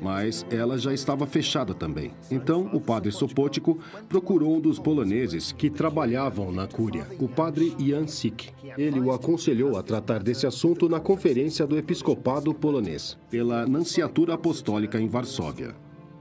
[0.00, 2.12] mas ela já estava fechada também.
[2.30, 3.78] Então, o padre Sopótico
[4.08, 8.50] procurou um dos poloneses que trabalhavam na cúria, o padre Jan Sik.
[8.78, 15.00] Ele o aconselhou a tratar desse assunto na conferência do episcopado polonês, pela Nanciatura Apostólica
[15.00, 15.74] em Varsóvia.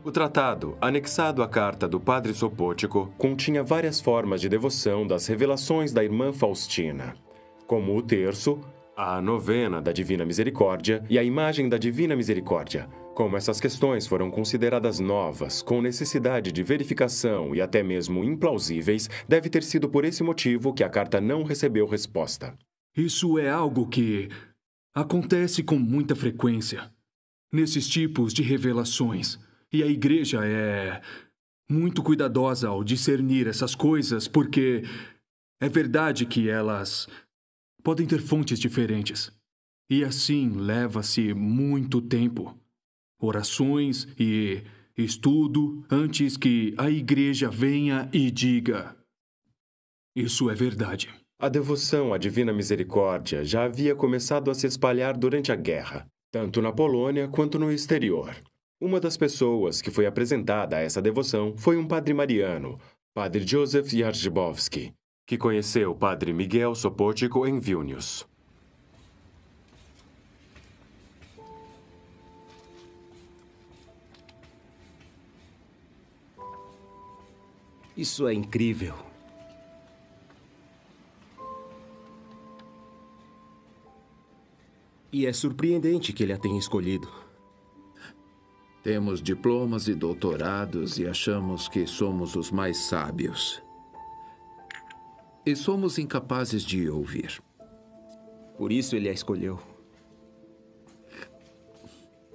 [0.03, 5.93] O tratado, anexado à carta do padre Sopótico, continha várias formas de devoção das revelações
[5.93, 7.13] da irmã Faustina,
[7.67, 8.59] como o terço,
[9.03, 12.87] a novena da Divina Misericórdia e a imagem da Divina Misericórdia.
[13.15, 19.49] Como essas questões foram consideradas novas, com necessidade de verificação e até mesmo implausíveis, deve
[19.49, 22.55] ter sido por esse motivo que a carta não recebeu resposta.
[22.95, 24.29] Isso é algo que
[24.93, 26.91] acontece com muita frequência
[27.51, 29.39] nesses tipos de revelações.
[29.73, 31.01] E a igreja é
[31.67, 34.83] muito cuidadosa ao discernir essas coisas, porque
[35.59, 37.07] é verdade que elas
[37.83, 39.31] podem ter fontes diferentes.
[39.89, 42.57] E assim leva-se muito tempo.
[43.19, 44.63] Orações e
[44.97, 48.95] estudo antes que a igreja venha e diga:
[50.15, 51.09] Isso é verdade.
[51.39, 56.61] A devoção à Divina Misericórdia já havia começado a se espalhar durante a guerra, tanto
[56.61, 58.35] na Polônia quanto no exterior.
[58.79, 62.79] Uma das pessoas que foi apresentada a essa devoção foi um padre mariano,
[63.13, 64.93] padre Joseph Jarzybowski,
[65.31, 68.27] que conheceu o padre Miguel Sopótico em Vilnius.
[77.95, 78.93] Isso é incrível.
[85.13, 87.07] E é surpreendente que ele a tenha escolhido.
[88.83, 93.63] Temos diplomas e doutorados e achamos que somos os mais sábios.
[95.43, 97.41] E somos incapazes de ouvir.
[98.57, 99.59] Por isso ele a escolheu.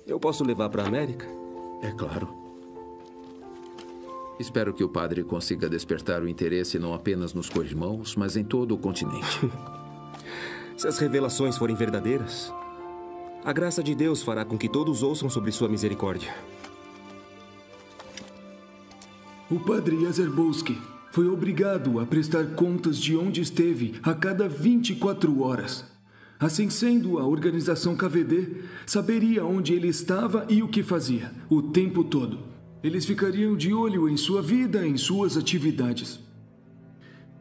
[0.05, 1.25] Eu posso levar para a América?
[1.83, 2.29] É claro.
[4.41, 8.75] Espero que o padre consiga despertar o interesse não apenas nos corrimãos, mas em todo
[8.75, 9.41] o continente.
[10.77, 12.53] Se as revelações forem verdadeiras,
[13.45, 16.35] a graça de Deus fará com que todos ouçam sobre sua misericórdia.
[19.49, 20.77] O padre Jazerbowski
[21.17, 25.83] foi obrigado a prestar contas de onde esteve a cada 24 horas.
[26.39, 32.05] Assim sendo, a organização KVD saberia onde ele estava e o que fazia, o tempo
[32.05, 32.41] todo.
[32.85, 36.21] Eles ficariam de olho em sua vida, em suas atividades.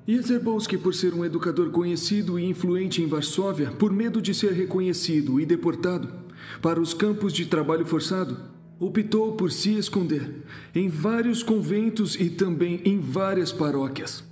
[0.08, 5.38] Jezebowski, por ser um educador conhecido e influente em Varsóvia, por medo de ser reconhecido
[5.38, 6.14] e deportado
[6.62, 12.82] para os campos de trabalho forçado, optou por se esconder em vários conventos e também
[12.84, 14.24] em várias paróquias.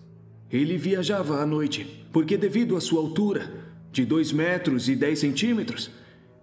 [0.52, 3.52] Ele viajava à noite, porque devido à sua altura,
[3.92, 5.92] de 2 metros e 10 centímetros,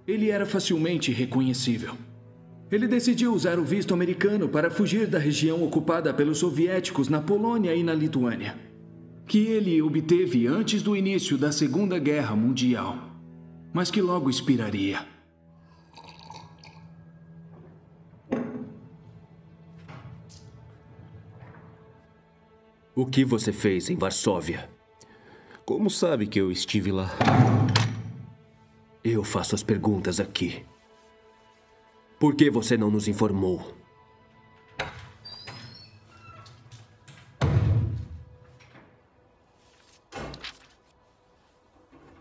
[0.06, 1.94] ele era facilmente reconhecível.
[2.70, 7.74] Ele decidiu usar o visto americano para fugir da região ocupada pelos soviéticos na Polônia
[7.74, 8.56] e na Lituânia,
[9.26, 13.10] que ele obteve antes do início da Segunda Guerra Mundial,
[13.72, 15.09] mas que logo expiraria.
[23.00, 24.68] O que você fez em Varsóvia?
[25.64, 27.08] Como sabe que eu estive lá?
[29.02, 30.66] Eu faço as perguntas aqui.
[32.18, 33.74] Por que você não nos informou?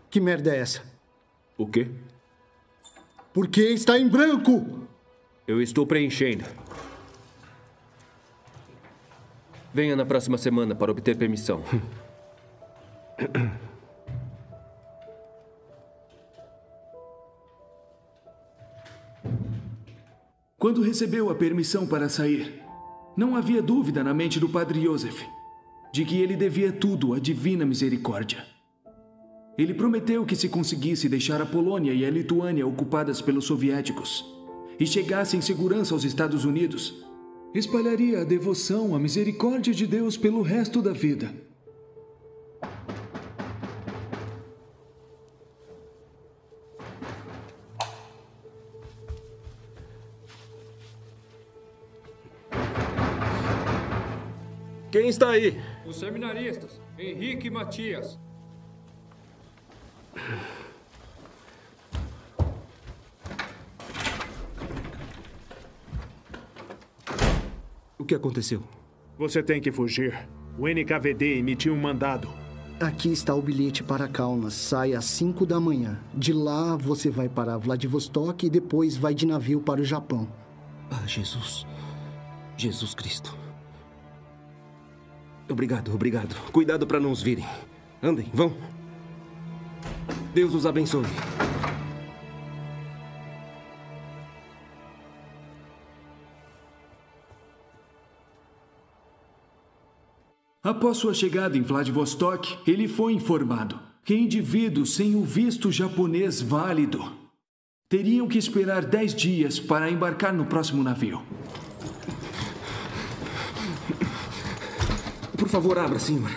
[0.08, 0.82] Que merda é essa?
[1.58, 1.90] O quê?
[3.34, 4.88] Por que está em branco?
[5.46, 6.46] Eu estou preenchendo.
[9.72, 11.62] Venha na próxima semana para obter permissão.
[20.58, 22.60] Quando recebeu a permissão para sair,
[23.16, 25.22] não havia dúvida na mente do padre Joseph
[25.92, 28.44] de que ele devia tudo à divina misericórdia.
[29.58, 34.24] Ele prometeu que se conseguisse deixar a Polônia e a Lituânia ocupadas pelos soviéticos,
[34.78, 37.04] e chegasse em segurança aos Estados Unidos,
[37.54, 41.34] espalharia a devoção, a misericórdia de Deus pelo resto da vida.
[54.90, 55.56] Quem está aí?
[55.86, 58.18] Os seminaristas, Henrique e Matias.
[68.00, 68.62] O que aconteceu?
[69.18, 70.26] Você tem que fugir.
[70.58, 72.30] O NKVD emitiu um mandado.
[72.80, 74.54] Aqui está o bilhete para Kaunas.
[74.54, 76.00] Sai às 5 da manhã.
[76.14, 80.26] De lá você vai para Vladivostok e depois vai de navio para o Japão.
[80.90, 81.66] Ah, Jesus.
[82.56, 83.36] Jesus Cristo.
[85.46, 86.34] Obrigado, obrigado.
[86.52, 87.44] Cuidado para não os virem.
[88.02, 88.56] Andem, vão.
[90.32, 91.04] Deus os abençoe.
[100.62, 107.02] Após sua chegada em Vladivostok, ele foi informado que indivíduos sem o visto japonês válido
[107.88, 111.22] teriam que esperar 10 dias para embarcar no próximo navio.
[115.34, 116.30] Por favor, abra, senhor.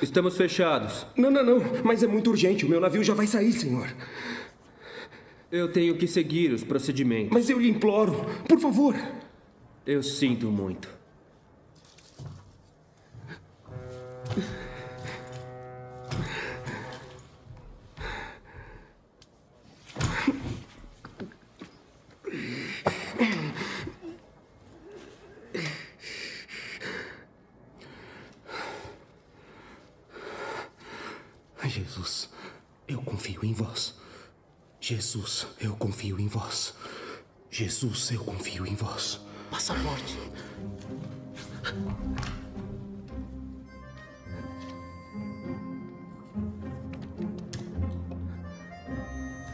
[0.00, 1.04] Estamos fechados.
[1.16, 1.82] Não, não, não.
[1.82, 2.64] Mas é muito urgente.
[2.64, 3.88] O meu navio já vai sair, senhor.
[5.50, 7.32] Eu tenho que seguir os procedimentos.
[7.32, 8.94] Mas eu lhe imploro, por favor.
[9.84, 11.01] Eu sinto muito.
[31.72, 32.28] Jesus,
[32.88, 33.94] eu confio em vós.
[34.80, 36.74] Jesus, eu confio em vós.
[37.50, 39.20] Jesus, eu confio em vós.
[39.50, 40.18] Passaporte.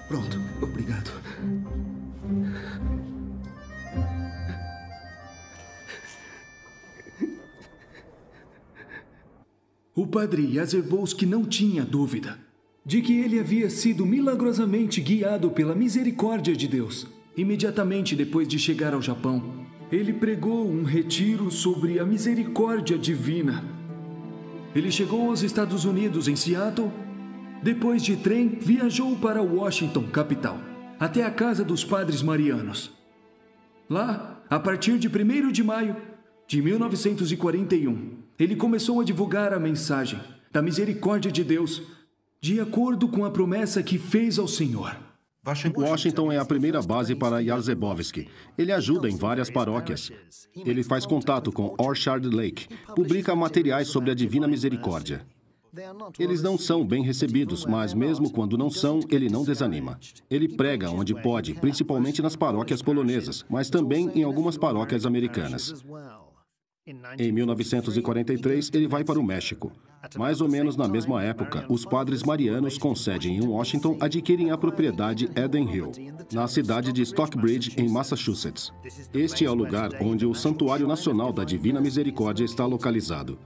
[0.08, 1.10] Pronto, obrigado.
[9.94, 12.38] O padre Yazerbolski não tinha dúvida
[12.86, 17.06] de que ele havia sido milagrosamente guiado pela misericórdia de Deus.
[17.36, 23.62] Imediatamente depois de chegar ao Japão, ele pregou um retiro sobre a misericórdia divina.
[24.74, 26.90] Ele chegou aos Estados Unidos, em Seattle.
[27.62, 30.58] Depois de trem, viajou para Washington, capital,
[30.98, 32.92] até a casa dos padres marianos.
[33.90, 35.96] Lá, a partir de 1 de maio
[36.46, 40.20] de 1941, ele começou a divulgar a mensagem
[40.52, 41.82] da misericórdia de Deus,
[42.40, 44.96] de acordo com a promessa que fez ao Senhor.
[45.76, 48.28] Washington é a primeira base para Yarzebowski.
[48.56, 50.12] Ele ajuda em várias paróquias.
[50.54, 55.26] Ele faz contato com Orchard Lake, publica materiais sobre a Divina Misericórdia.
[56.18, 59.98] Eles não são bem recebidos, mas mesmo quando não são, ele não desanima.
[60.30, 65.84] Ele prega onde pode, principalmente nas paróquias polonesas, mas também em algumas paróquias americanas.
[67.18, 69.70] Em 1943, ele vai para o México.
[70.16, 74.58] Mais ou menos na mesma época, os padres marianos com sede em Washington adquirem a
[74.58, 75.92] propriedade Eden Hill,
[76.32, 78.72] na cidade de Stockbridge, em Massachusetts.
[79.12, 83.38] Este é o lugar onde o Santuário Nacional da Divina Misericórdia está localizado.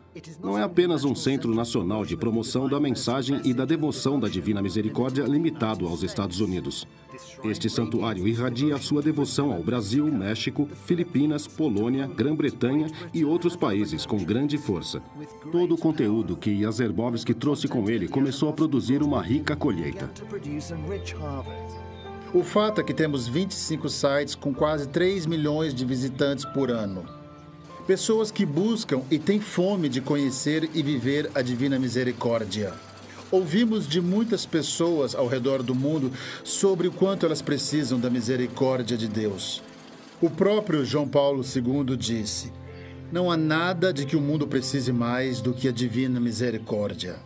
[0.43, 4.61] Não é apenas um centro nacional de promoção da mensagem e da devoção da Divina
[4.61, 6.87] Misericórdia limitado aos Estados Unidos.
[7.45, 14.17] Este santuário irradia sua devoção ao Brasil, México, Filipinas, Polônia, Grã-Bretanha e outros países com
[14.19, 15.03] grande força.
[15.51, 20.11] Todo o conteúdo que Yazerbowski trouxe com ele começou a produzir uma rica colheita.
[22.35, 27.05] O fato é que temos 25 sites com quase 3 milhões de visitantes por ano.
[27.87, 32.75] Pessoas que buscam e têm fome de conhecer e viver a divina misericórdia.
[33.31, 36.11] Ouvimos de muitas pessoas ao redor do mundo
[36.43, 39.63] sobre o quanto elas precisam da misericórdia de Deus.
[40.21, 42.53] O próprio João Paulo II disse:
[43.13, 47.17] Não há nada de que o mundo precise mais do que a divina misericórdia.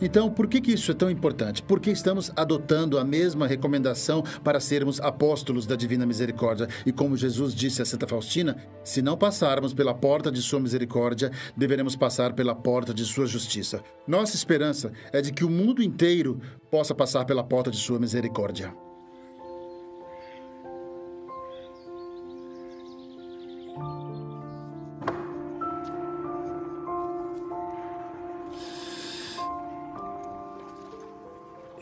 [0.00, 1.62] Então, por que, que isso é tão importante?
[1.62, 6.66] Porque estamos adotando a mesma recomendação para sermos apóstolos da Divina Misericórdia.
[6.86, 11.30] E como Jesus disse a Santa Faustina, se não passarmos pela porta de Sua misericórdia,
[11.54, 13.82] deveremos passar pela porta de Sua justiça.
[14.06, 16.40] Nossa esperança é de que o mundo inteiro
[16.70, 18.74] possa passar pela porta de Sua misericórdia.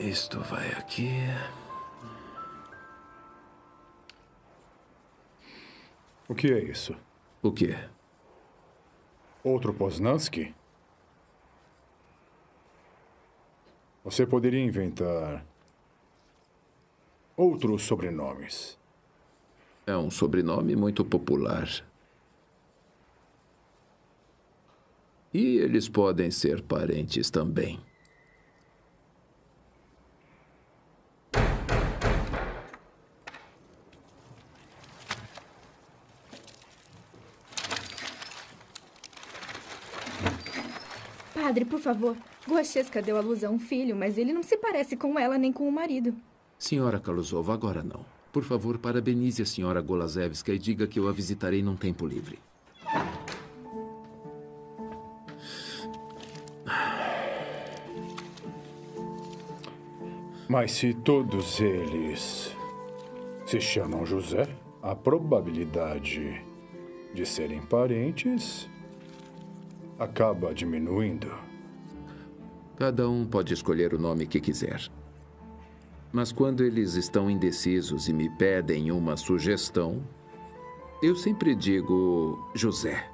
[0.02, 1.12] Isto vai aqui.
[6.28, 6.96] O que é isso?
[7.40, 7.78] O quê?
[9.44, 10.52] Outro Poznansky?
[14.02, 15.46] Você poderia inventar
[17.36, 18.76] outros sobrenomes.
[19.86, 21.68] É um sobrenome muito popular.
[25.32, 27.91] E eles podem ser parentes também.
[41.52, 42.16] Padre, por favor.
[42.48, 45.52] Guachesca deu à luz a um filho, mas ele não se parece com ela nem
[45.52, 46.14] com o marido.
[46.58, 48.06] Senhora Kaluzova, agora não.
[48.32, 52.38] Por favor, parabenize a senhora Golazevska e diga que eu a visitarei num tempo livre.
[60.48, 62.56] Mas se todos eles
[63.44, 64.48] se chamam José,
[64.82, 66.42] a probabilidade
[67.12, 68.70] de serem parentes
[70.02, 71.32] acaba diminuindo.
[72.76, 74.90] Cada um pode escolher o nome que quiser.
[76.12, 80.02] Mas quando eles estão indecisos e me pedem uma sugestão,
[81.02, 83.10] eu sempre digo José.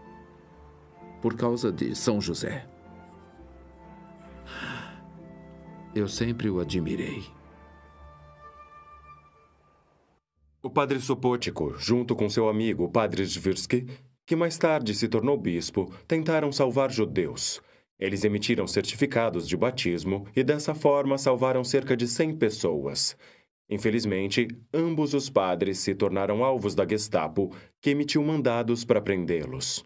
[1.20, 2.66] Por causa de São José.
[5.94, 7.24] Eu sempre o admirei.
[10.62, 13.86] O padre Sopótico, junto com seu amigo, o padre Zvirsky,
[14.28, 17.62] que mais tarde se tornou bispo, tentaram salvar judeus.
[17.98, 23.16] Eles emitiram certificados de batismo e, dessa forma, salvaram cerca de 100 pessoas.
[23.70, 27.50] Infelizmente, ambos os padres se tornaram alvos da Gestapo,
[27.80, 29.82] que emitiu mandados para prendê-los.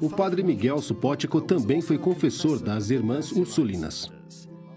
[0.00, 4.10] O padre Miguel Supótico também foi confessor das Irmãs Ursulinas.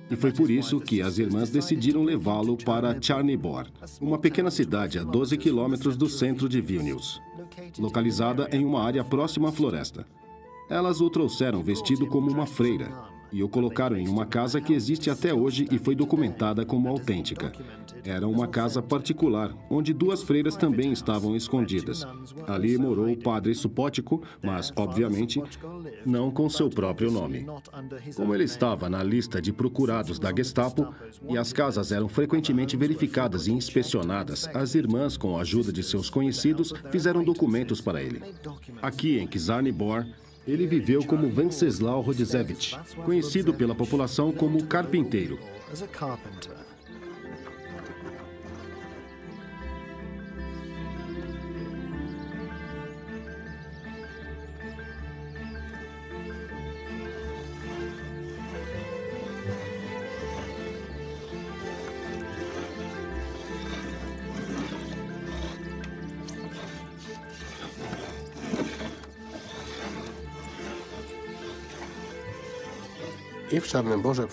[0.09, 3.65] E foi por isso que as irmãs decidiram levá-lo para Charnibor,
[3.99, 7.19] uma pequena cidade a 12 quilômetros do centro de Vilnius,
[7.79, 10.05] localizada em uma área próxima à floresta.
[10.69, 15.09] Elas o trouxeram vestido como uma freira e o colocaram em uma casa que existe
[15.09, 17.51] até hoje e foi documentada como autêntica.
[18.03, 22.05] Era uma casa particular, onde duas freiras também estavam escondidas.
[22.47, 25.41] Ali morou o padre Supótico, mas, obviamente,
[26.05, 27.45] não com seu próprio nome.
[28.15, 30.93] Como ele estava na lista de procurados da Gestapo
[31.27, 36.09] e as casas eram frequentemente verificadas e inspecionadas, as irmãs, com a ajuda de seus
[36.09, 38.21] conhecidos, fizeram documentos para ele.
[38.81, 40.05] Aqui em Kizarnibor,
[40.47, 45.39] ele viveu como Venceslau Rodzevich, conhecido pela população como carpinteiro.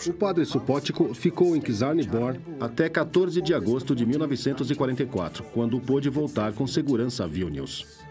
[0.09, 6.53] O padre Supótico ficou em Kizarnibor até 14 de agosto de 1944, quando pôde voltar
[6.53, 8.03] com segurança a Vilnius.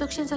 [0.00, 0.36] Do księdza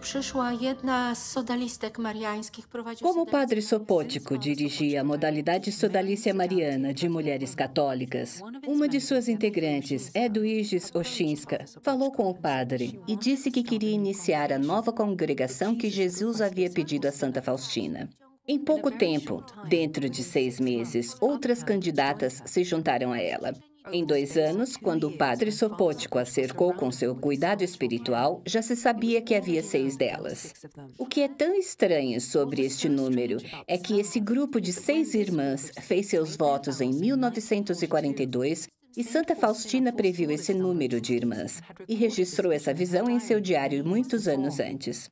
[0.00, 2.68] przyszła jedna z sodalistek mariańskich.
[3.02, 9.28] Como o padre Sopótico dirigia a modalidade Sodalícia Mariana de mulheres católicas, uma de suas
[9.28, 15.76] integrantes, Edwiges Oshinska, falou com o padre e disse que queria iniciar a nova congregação
[15.76, 18.08] que Jesus havia pedido a Santa Faustina.
[18.48, 23.52] Em pouco tempo, dentro de seis meses, outras candidatas se juntaram a ela.
[23.90, 28.76] Em dois anos, quando o padre Sopótico a cercou com seu cuidado espiritual, já se
[28.76, 30.52] sabia que havia seis delas.
[30.98, 35.72] O que é tão estranho sobre este número é que esse grupo de seis irmãs
[35.80, 42.52] fez seus votos em 1942 e Santa Faustina previu esse número de irmãs e registrou
[42.52, 45.10] essa visão em seu diário muitos anos antes.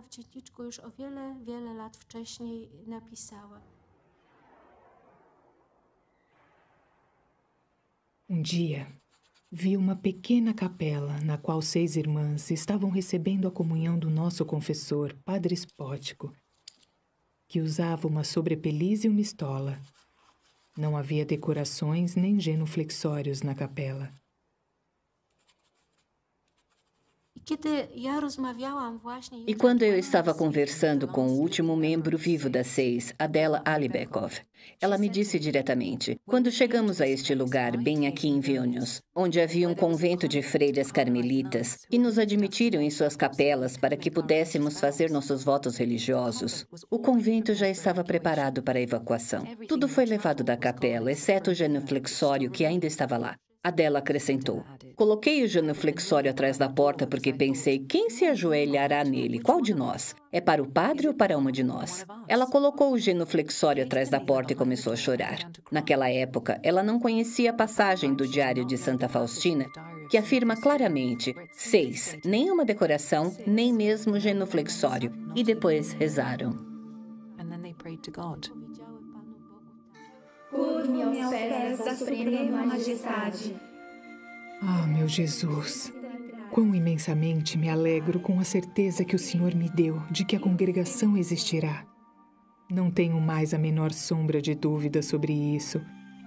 [0.00, 3.79] W dzienniczku już o wiele, wiele lat wcześniej napisała.
[8.32, 8.86] Um dia,
[9.50, 15.16] vi uma pequena capela na qual seis irmãs estavam recebendo a comunhão do nosso confessor,
[15.24, 16.32] Padre Spótico,
[17.48, 19.80] que usava uma sobrepeliz e uma estola.
[20.78, 24.14] Não havia decorações nem genuflexórios na capela.
[29.46, 34.34] E quando eu estava conversando com o último membro vivo das seis, Adela Alibekov,
[34.80, 39.68] ela me disse diretamente: quando chegamos a este lugar, bem aqui em Vilnius, onde havia
[39.68, 45.10] um convento de freiras carmelitas, que nos admitiram em suas capelas para que pudéssemos fazer
[45.10, 49.44] nossos votos religiosos, o convento já estava preparado para a evacuação.
[49.66, 53.36] Tudo foi levado da capela, exceto o genuflexório que ainda estava lá.
[53.62, 54.64] Adela acrescentou:
[54.96, 60.14] Coloquei o genuflexório atrás da porta porque pensei quem se ajoelhará nele, qual de nós?
[60.32, 62.06] É para o padre ou para uma de nós?
[62.26, 65.38] Ela colocou o genuflexório atrás da porta e começou a chorar.
[65.70, 69.66] Naquela época, ela não conhecia a passagem do Diário de Santa Faustina
[70.08, 75.12] que afirma claramente: seis, nenhuma decoração, nem mesmo genuflexório.
[75.36, 76.70] E depois rezaram.
[80.50, 83.56] Curve-me aos pés da suprema majestade.
[84.60, 85.92] Ah, meu Jesus,
[86.50, 90.40] quão imensamente me alegro com a certeza que o Senhor me deu de que a
[90.40, 91.86] congregação existirá.
[92.70, 95.80] Não tenho mais a menor sombra de dúvida sobre isso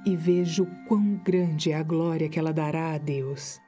[0.05, 3.59] e vejo quão grande é a glória que ela dará a Deus.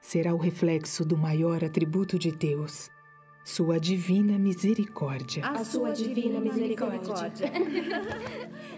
[0.00, 2.88] Será o reflexo do maior atributo de Deus,
[3.44, 5.44] sua divina misericórdia.
[5.46, 7.52] A sua divina misericórdia.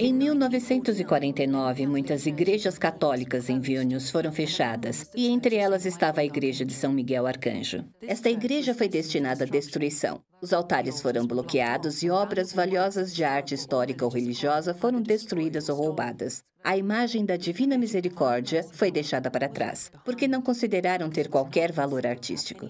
[0.00, 6.64] Em 1949, muitas igrejas católicas em Vilnius foram fechadas, e entre elas estava a igreja
[6.64, 7.84] de São Miguel Arcanjo.
[8.00, 10.22] Esta igreja foi destinada à destruição.
[10.40, 15.76] Os altares foram bloqueados e obras valiosas de arte histórica ou religiosa foram destruídas ou
[15.76, 16.44] roubadas.
[16.62, 22.06] A imagem da Divina Misericórdia foi deixada para trás, porque não consideraram ter qualquer valor
[22.06, 22.68] artístico.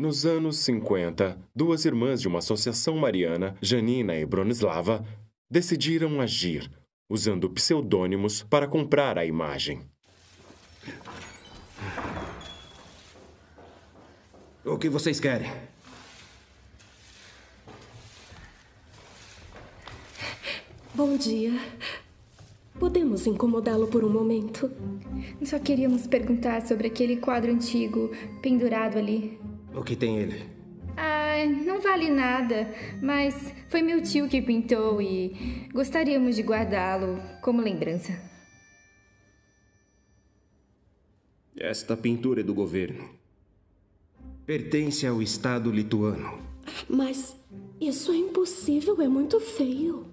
[0.00, 5.04] Nos anos 50, duas irmãs de uma associação mariana, Janina e Bronislava,
[5.50, 6.70] decidiram agir,
[7.06, 9.82] usando pseudônimos para comprar a imagem.
[14.64, 15.52] O que vocês querem?
[20.94, 21.52] Bom dia.
[22.78, 24.70] Podemos incomodá-lo por um momento?
[25.44, 29.38] Só queríamos perguntar sobre aquele quadro antigo pendurado ali.
[29.74, 30.48] O que tem ele?
[30.96, 37.62] Ah, não vale nada, mas foi meu tio que pintou e gostaríamos de guardá-lo como
[37.62, 38.12] lembrança.
[41.56, 43.08] Esta pintura é do governo.
[44.44, 46.40] Pertence ao Estado lituano.
[46.88, 47.36] Mas
[47.80, 50.06] isso é impossível, é muito feio.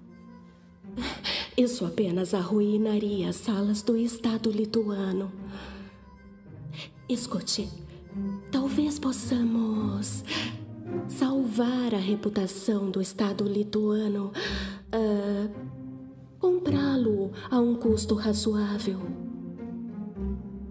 [1.56, 5.32] Isso apenas arruinaria as salas do Estado lituano.
[7.08, 7.68] Escute,
[8.50, 10.24] talvez possamos
[11.08, 14.32] salvar a reputação do Estado lituano,
[14.94, 15.50] uh,
[16.38, 19.00] comprá-lo a um custo razoável.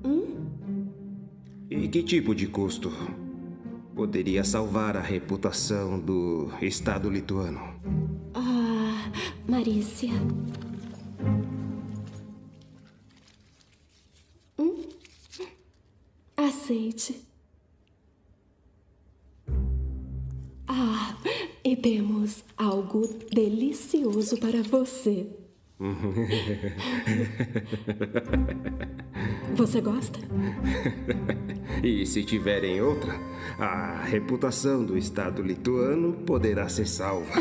[0.03, 0.89] Hum?
[1.69, 2.91] E que tipo de custo
[3.95, 7.59] poderia salvar a reputação do Estado lituano?
[8.33, 9.11] Ah,
[9.47, 10.13] Marícia.
[14.57, 14.83] Hum?
[16.35, 17.26] Aceite.
[21.67, 25.27] E temos algo delicioso para você.
[29.53, 30.17] Você gosta?
[31.83, 33.13] e se tiverem outra,
[33.59, 37.33] a reputação do Estado lituano poderá ser salva.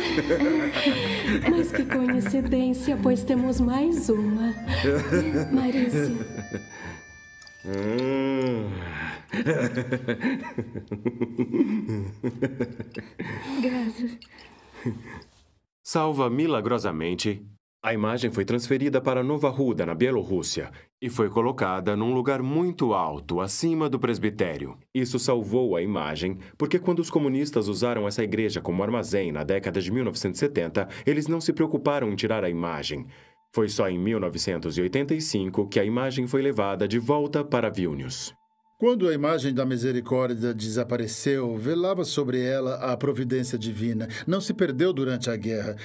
[1.49, 4.53] Mas que coincidência, pois temos mais uma.
[5.53, 6.17] Marícia.
[7.65, 9.06] Hum.
[13.63, 14.19] Graças.
[15.83, 17.45] Salva milagrosamente,
[17.87, 22.93] a imagem foi transferida para Nova Ruda, na Bielorrússia, e foi colocada num lugar muito
[22.93, 24.77] alto, acima do presbitério.
[24.93, 29.81] Isso salvou a imagem, porque quando os comunistas usaram essa igreja como armazém na década
[29.81, 33.07] de 1970, eles não se preocuparam em tirar a imagem.
[33.55, 38.35] Foi só em 1985 que a imagem foi levada de volta para Vilnius.
[38.79, 44.07] Quando a imagem da misericórdia desapareceu, velava sobre ela a providência divina.
[44.27, 45.77] Não se perdeu durante a guerra.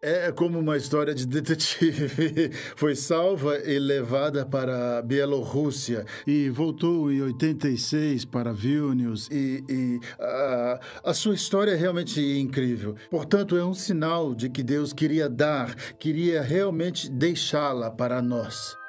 [0.00, 2.52] É como uma história de detetive.
[2.76, 6.04] Foi salva e levada para a Bielorrússia.
[6.24, 9.28] E voltou em 86 para Vilnius.
[9.28, 12.94] E, e a, a sua história é realmente incrível.
[13.10, 18.80] Portanto, é um sinal de que Deus queria dar, queria realmente deixá-la para nós.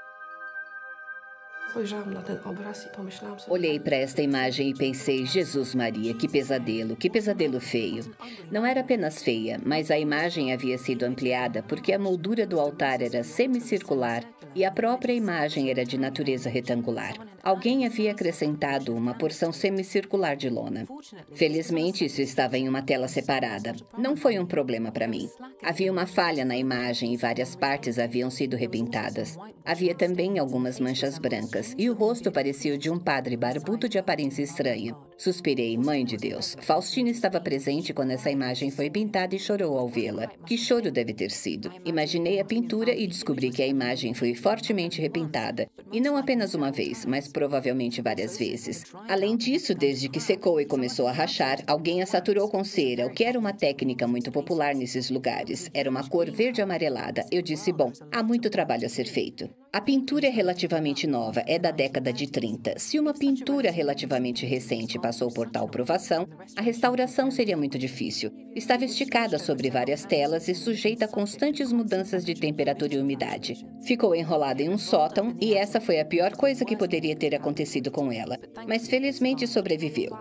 [3.48, 8.04] Olhei para esta imagem e pensei: Jesus Maria, que pesadelo, que pesadelo feio.
[8.52, 13.02] Não era apenas feia, mas a imagem havia sido ampliada porque a moldura do altar
[13.02, 17.16] era semicircular e a própria imagem era de natureza retangular.
[17.42, 20.88] Alguém havia acrescentado uma porção semicircular de lona.
[21.34, 23.76] Felizmente, isso estava em uma tela separada.
[23.98, 25.28] Não foi um problema para mim.
[25.62, 29.38] Havia uma falha na imagem e várias partes haviam sido repintadas.
[29.66, 33.98] Havia também algumas manchas brancas e o rosto parecia o de um padre barbudo de
[33.98, 34.96] aparência estranha.
[35.18, 36.56] Suspirei, mãe de Deus.
[36.62, 40.28] Faustina estava presente quando essa imagem foi pintada e chorou ao vê-la.
[40.46, 41.72] Que choro deve ter sido?
[41.86, 45.70] Imaginei a pintura e descobri que a imagem foi fortemente repintada.
[45.92, 48.84] E não apenas uma vez, mas provavelmente várias vezes.
[49.08, 53.12] Além disso, desde que secou e começou a rachar, alguém a saturou com cera, o
[53.12, 55.70] que era uma técnica muito popular nesses lugares.
[55.74, 57.26] Era uma cor verde amarelada.
[57.32, 59.50] Eu disse: bom, há muito trabalho a ser feito.
[59.76, 62.78] A pintura é relativamente nova, é da década de 30.
[62.78, 68.32] Se uma pintura relativamente recente passou por tal provação, a restauração seria muito difícil.
[68.56, 73.66] Estava esticada sobre várias telas e sujeita a constantes mudanças de temperatura e umidade.
[73.82, 77.92] Ficou enrolada em um sótão e essa foi a pior coisa que poderia ter acontecido
[77.92, 78.38] com ela.
[78.68, 80.12] Mas felizmente sobreviveu.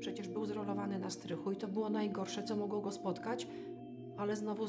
[0.00, 1.10] Przecież był zrolowany na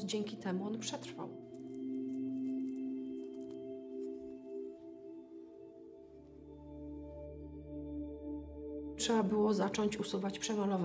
[0.05, 1.43] dzięki temu przetrwał.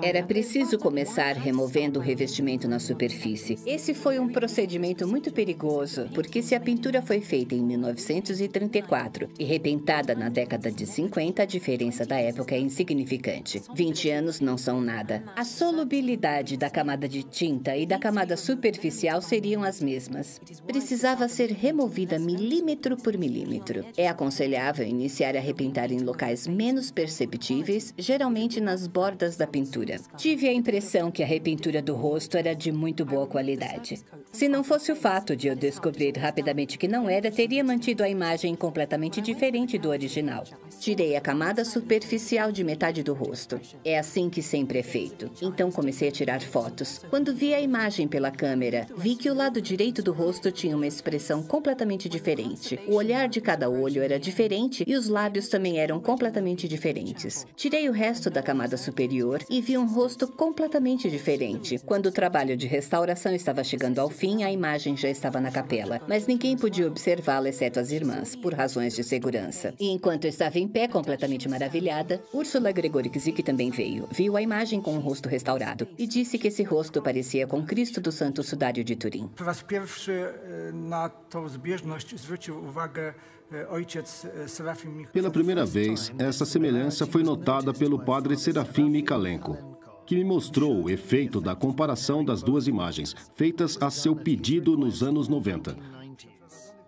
[0.03, 3.59] Era preciso começar removendo o revestimento na superfície.
[3.65, 9.45] Esse foi um procedimento muito perigoso, porque se a pintura foi feita em 1934 e
[9.45, 13.63] repintada na década de 50, a diferença da época é insignificante.
[13.75, 15.23] 20 anos não são nada.
[15.37, 20.41] A solubilidade da camada de tinta e da camada superficial seriam as mesmas.
[20.67, 23.85] Precisava ser removida milímetro por milímetro.
[23.97, 29.97] É aconselhável iniciar a repintar em locais menos perceptíveis geralmente nas bordas da pintura.
[30.17, 34.03] Tive a impressão que a repintura do rosto era de muito boa qualidade.
[34.33, 38.09] Se não fosse o fato de eu descobrir rapidamente que não era, teria mantido a
[38.09, 40.45] imagem completamente diferente do original.
[40.81, 43.61] Tirei a camada superficial de metade do rosto.
[43.85, 45.31] É assim que sempre é feito.
[45.43, 47.03] Então comecei a tirar fotos.
[47.11, 50.87] Quando vi a imagem pela câmera, vi que o lado direito do rosto tinha uma
[50.87, 52.81] expressão completamente diferente.
[52.89, 57.47] O olhar de cada olho era diferente e os lábios também eram completamente diferentes.
[57.55, 61.81] Tirei o resto da camada superior e vi um rosto completamente diferente.
[61.85, 66.01] Quando o trabalho de restauração estava chegando ao fim, a imagem já estava na capela,
[66.07, 69.75] mas ninguém podia observá-la exceto as irmãs, por razões de segurança.
[69.81, 74.43] E enquanto eu estava em pé, completamente maravilhada, Úrsula Gregorczyk, que também veio, viu a
[74.43, 78.45] imagem com o rosto restaurado e disse que esse rosto parecia com Cristo do Santo
[78.45, 79.29] Sudário de Turim.
[80.73, 81.11] Na
[81.49, 83.15] zbieżność zwrócił uwagę
[83.51, 89.57] e, Serafim Pela primeira vez, essa semelhança foi notada pelo padre Serafim Mikalenko,
[90.07, 95.03] que me mostrou o efeito da comparação das duas imagens, feitas a seu pedido nos
[95.03, 95.98] anos 90.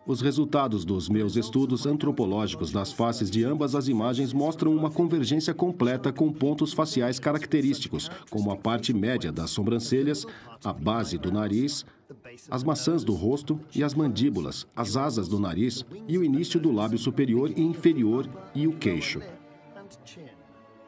[0.07, 5.53] Os resultados dos meus estudos antropológicos das faces de ambas as imagens mostram uma convergência
[5.53, 10.27] completa com pontos faciais característicos, como a parte média das sobrancelhas,
[10.65, 11.85] a base do nariz,
[12.51, 16.73] as maçãs do rosto e as mandíbulas, as asas do nariz e o início do
[16.73, 19.21] lábio superior e inferior e o queixo.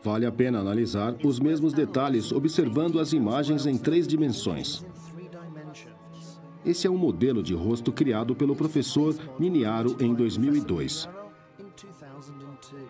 [0.02, 4.84] Vale a pena analisar os mesmos detalhes observando as imagens em três dimensões.
[6.64, 11.08] Esse é um modelo de rosto criado pelo professor Miniaro em 2002,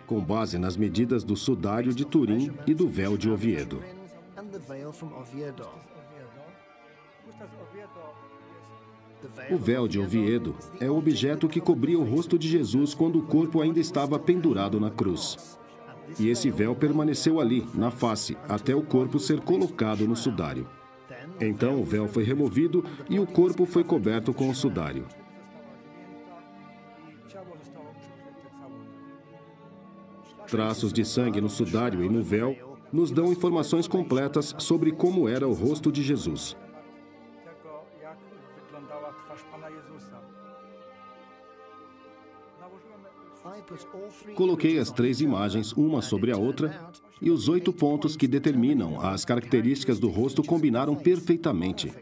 [0.06, 3.82] com base nas medidas do sudário de Turim e do véu de Oviedo.
[9.50, 13.26] O véu de Oviedo é o objeto que cobria o rosto de Jesus quando o
[13.26, 15.58] corpo ainda estava pendurado na cruz.
[16.18, 20.68] E esse véu permaneceu ali, na face, até o corpo ser colocado no sudário.
[21.42, 25.06] Então o véu foi removido e o corpo foi coberto com o sudário.
[30.46, 35.48] Traços de sangue no sudário e no véu nos dão informações completas sobre como era
[35.48, 36.56] o rosto de Jesus.
[44.34, 46.90] Coloquei as três imagens, uma sobre a outra,
[47.20, 51.92] e os oito pontos que determinam as características do rosto combinaram perfeitamente.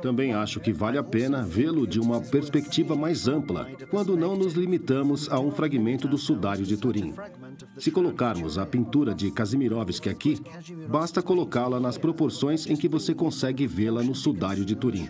[0.00, 4.54] Também acho que vale a pena vê-lo de uma perspectiva mais ampla, quando não nos
[4.54, 7.14] limitamos a um fragmento do sudário de Turim.
[7.78, 10.40] Se colocarmos a pintura de Kazimirovski aqui,
[10.88, 15.08] basta colocá-la nas proporções em que você consegue vê-la no sudário de Turim.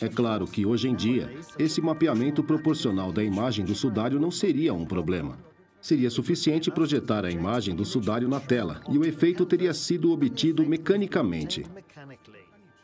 [0.00, 4.72] É claro que, hoje em dia, esse mapeamento proporcional da imagem do sudário não seria
[4.72, 5.38] um problema.
[5.80, 10.64] Seria suficiente projetar a imagem do sudário na tela e o efeito teria sido obtido
[10.64, 11.64] mecanicamente.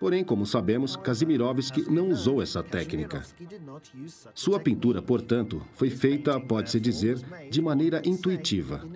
[0.00, 3.24] Porém, como sabemos, Kazimirovski não usou essa técnica.
[4.32, 7.18] Sua pintura, portanto, foi feita, pode-se dizer,
[7.50, 8.86] de maneira intuitiva.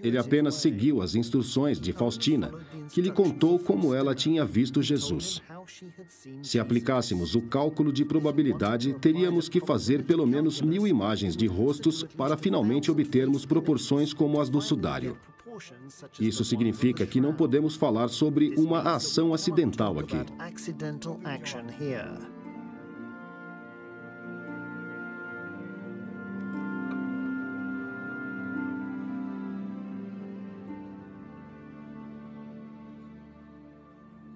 [0.00, 2.52] Ele apenas seguiu as instruções de Faustina,
[2.92, 5.42] que lhe contou como ela tinha visto Jesus.
[6.42, 12.04] Se aplicássemos o cálculo de probabilidade, teríamos que fazer pelo menos mil imagens de rostos
[12.16, 15.16] para finalmente obtermos proporções como as do sudário.
[16.20, 20.18] Isso significa que não podemos falar sobre uma ação acidental aqui.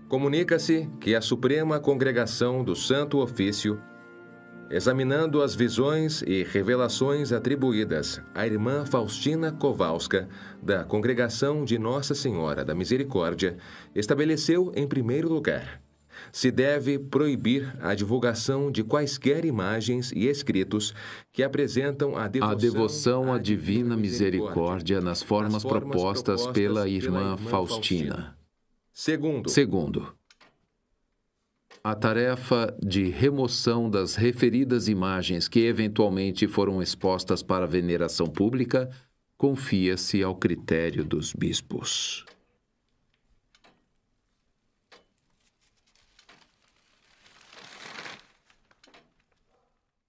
[0.08, 3.80] Comunica-se que a Suprema Congregação do Santo Ofício
[4.70, 10.28] examinando as visões e revelações atribuídas à irmã Faustina Kowalska,
[10.62, 13.56] da Congregação de Nossa Senhora da Misericórdia,
[13.94, 15.82] estabeleceu, em primeiro lugar,
[16.30, 20.94] se deve proibir a divulgação de quaisquer imagens e escritos
[21.32, 26.88] que apresentam a devoção, a devoção à divina misericórdia nas formas, formas propostas, propostas pela
[26.88, 28.36] irmã Faustina.
[28.92, 30.19] Segundo, Segundo
[31.82, 38.90] a tarefa de remoção das referidas imagens que eventualmente foram expostas para veneração pública
[39.36, 42.26] confia-se ao critério dos bispos.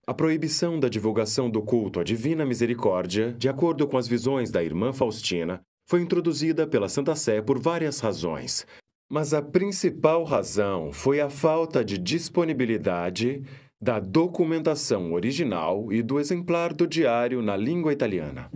[0.05, 4.61] A proibição da divulgação do culto à Divina Misericórdia, de acordo com as visões da
[4.61, 8.65] irmã Faustina, foi introduzida pela Santa Sé por várias razões,
[9.11, 13.43] mas a principal razão foi a falta de disponibilidade
[13.79, 18.49] da documentação original e do exemplar do diário na língua italiana.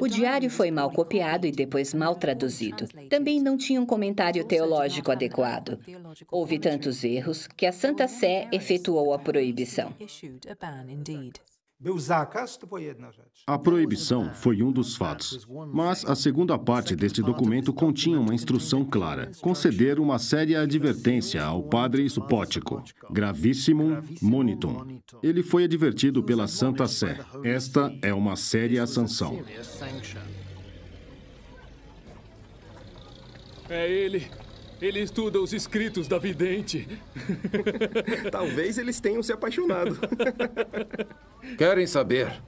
[0.00, 2.88] O diário foi mal copiado e depois mal traduzido.
[3.08, 5.78] Também não tinha um comentário teológico adequado.
[6.28, 9.94] Houve tantos erros que a Santa Sé efetuou a proibição.
[13.46, 18.84] A proibição foi um dos fatos, mas a segunda parte deste documento continha uma instrução
[18.84, 25.00] clara: conceder uma séria advertência ao padre supótico, gravíssimo monitum.
[25.22, 27.18] Ele foi advertido pela Santa Sé.
[27.42, 29.42] Esta é uma séria sanção.
[33.68, 34.43] É ele.
[34.80, 36.86] Ele estuda os escritos da vidente.
[38.30, 39.98] Talvez eles tenham se apaixonado.
[41.56, 42.42] Querem saber?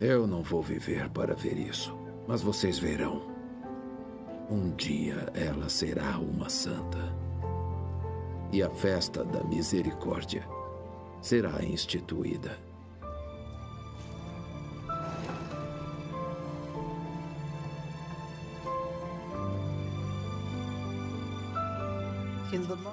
[0.00, 1.96] Eu não vou viver para ver isso,
[2.28, 3.32] mas vocês verão.
[4.50, 7.23] Um dia ela será uma santa
[8.54, 10.46] e a festa da misericórdia
[11.20, 12.63] será instituída.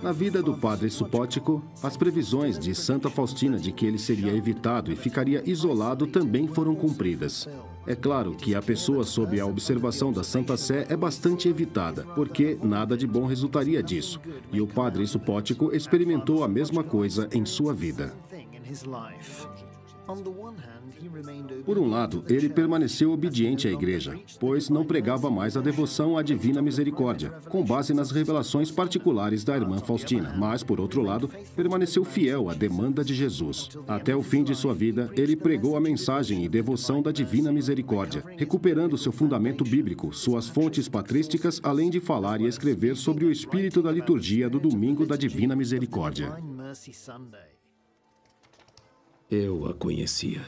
[0.02, 4.92] Na vida do padre Supótico, as previsões de Santa Faustina de que ele seria evitado
[4.92, 7.48] e ficaria isolado também foram cumpridas.
[7.86, 12.58] É claro que a pessoa sob a observação da Santa Sé é bastante evitada, porque
[12.62, 14.20] nada de bom resultaria disso.
[14.52, 18.14] E o padre Supótico experimentou a mesma coisa em sua vida.
[21.66, 26.22] Por um lado, ele permaneceu obediente à igreja, pois não pregava mais a devoção à
[26.22, 32.04] divina misericórdia, com base nas revelações particulares da irmã Faustina, mas, por outro lado, permaneceu
[32.04, 33.70] fiel à demanda de Jesus.
[33.88, 38.24] Até o fim de sua vida, ele pregou a mensagem e devoção da divina misericórdia,
[38.38, 43.82] recuperando seu fundamento bíblico, suas fontes patrísticas, além de falar e escrever sobre o espírito
[43.82, 46.36] da liturgia do domingo da divina misericórdia.
[49.34, 50.46] Eu a conhecia.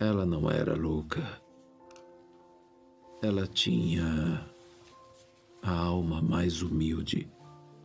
[0.00, 1.20] Ela não era louca.
[3.22, 4.48] Ela tinha
[5.62, 7.30] a alma mais humilde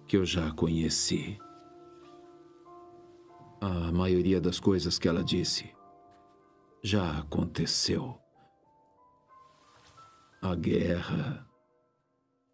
[0.07, 1.37] que eu já conheci.
[3.59, 5.69] A maioria das coisas que ela disse
[6.81, 8.17] já aconteceu
[10.41, 11.45] a guerra,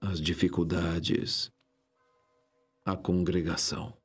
[0.02, 1.52] as dificuldades,
[2.84, 3.96] a congregação.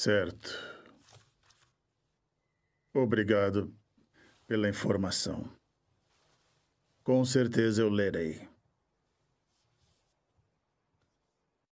[0.00, 0.56] Certo.
[2.94, 3.74] Obrigado
[4.46, 5.50] pela informação.
[7.02, 8.42] Com certeza eu lerei.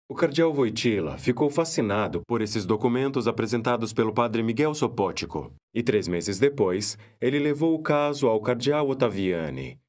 [0.06, 5.54] O cardeal Wojtyla ficou fascinado por esses documentos apresentados pelo padre Miguel Sopótico.
[5.72, 9.80] E três meses depois, ele levou o caso ao cardeal Ottaviani,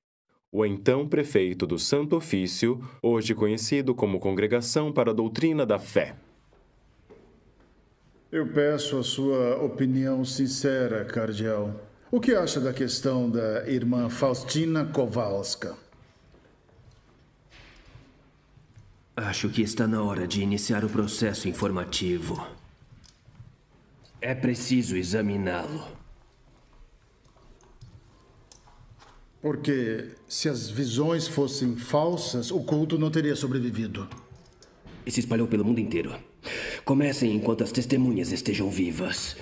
[0.50, 6.16] o então prefeito do Santo Ofício, hoje conhecido como Congregação para a Doutrina da Fé.
[8.32, 11.86] Eu peço a sua opinião sincera, cardeal.
[12.10, 15.76] O que acha da questão da irmã Faustina Kowalska?
[19.18, 22.42] Acho que está na hora de iniciar o processo informativo.
[24.22, 25.86] É preciso examiná-lo.
[29.42, 34.08] Porque se as visões fossem falsas, o culto não teria sobrevivido.
[35.06, 36.31] E se espalhou pelo mundo inteiro.
[36.84, 39.36] Comecem enquanto as testemunhas estejam vivas.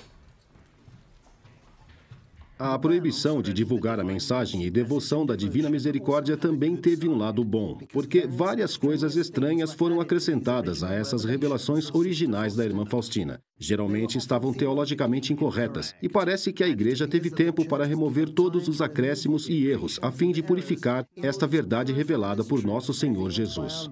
[2.61, 7.41] A proibição de divulgar a mensagem e devoção da Divina Misericórdia também teve um lado
[7.41, 13.39] bom, porque várias coisas estranhas foram acrescentadas a essas revelações originais da irmã Faustina.
[13.57, 18.81] Geralmente estavam teologicamente incorretas, e parece que a Igreja teve tempo para remover todos os
[18.81, 23.89] acréscimos e erros, a fim de purificar esta verdade revelada por nosso Senhor Jesus.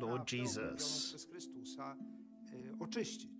[2.88, 3.37] O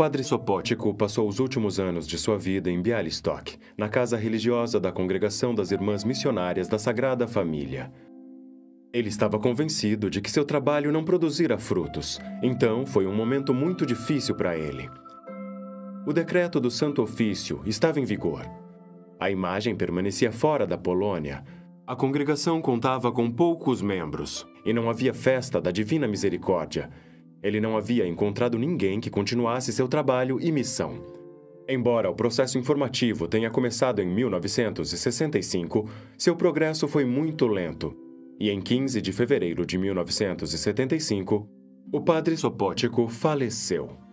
[0.00, 4.90] padre Sopótico passou os últimos anos de sua vida em Bialystok, na casa religiosa da
[4.90, 7.92] Congregação das Irmãs Missionárias da Sagrada Família.
[8.94, 13.84] Ele estava convencido de que seu trabalho não produzira frutos, então foi um momento muito
[13.84, 14.88] difícil para ele.
[16.06, 18.46] O decreto do Santo Ofício estava em vigor.
[19.20, 21.44] A imagem permanecia fora da Polônia.
[21.86, 26.88] A congregação contava com poucos membros e não havia festa da Divina Misericórdia.
[27.42, 31.20] Ele não havia encontrado ninguém que continuasse seu trabalho e missão.
[31.68, 35.88] Embora o processo informativo tenha começado em 1965,
[36.18, 37.96] seu progresso foi muito lento.
[38.38, 41.48] E em 15 de fevereiro de 1975,
[41.92, 44.09] o padre Sopótico faleceu.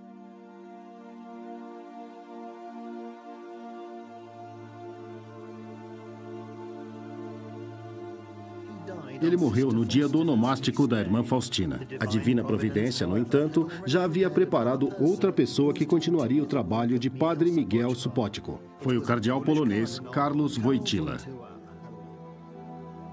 [9.22, 11.80] Ele morreu no dia do onomástico da irmã Faustina.
[12.00, 17.10] A divina providência, no entanto, já havia preparado outra pessoa que continuaria o trabalho de
[17.10, 18.60] Padre Miguel Supótico.
[18.80, 21.18] Foi o cardeal polonês Carlos Wojtyla.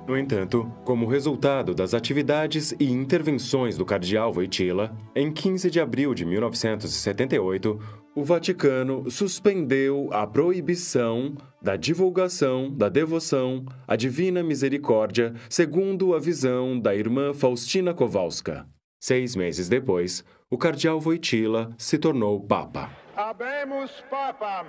[0.06, 6.12] No entanto, como resultado das atividades e intervenções do cardeal Wojtyla, em 15 de abril
[6.12, 7.80] de 1978,
[8.14, 16.78] o Vaticano suspendeu a proibição da divulgação da devoção à Divina Misericórdia, segundo a visão
[16.78, 18.66] da irmã Faustina Kowalska.
[19.00, 22.90] Seis meses depois, o cardeal Wojtyla se tornou papa.
[23.16, 24.66] Habemus papam.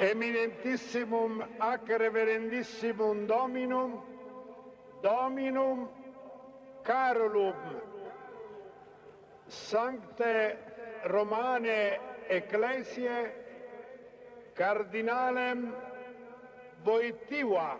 [0.00, 4.00] Eminentissimum ac reverendissimum Dominum,
[5.02, 5.88] Dominum
[6.82, 7.54] Carolum,
[9.54, 10.56] Sancte
[11.04, 13.32] Romane Ecclesiae,
[14.54, 15.72] Cardinalem
[16.84, 17.78] Wojtyła.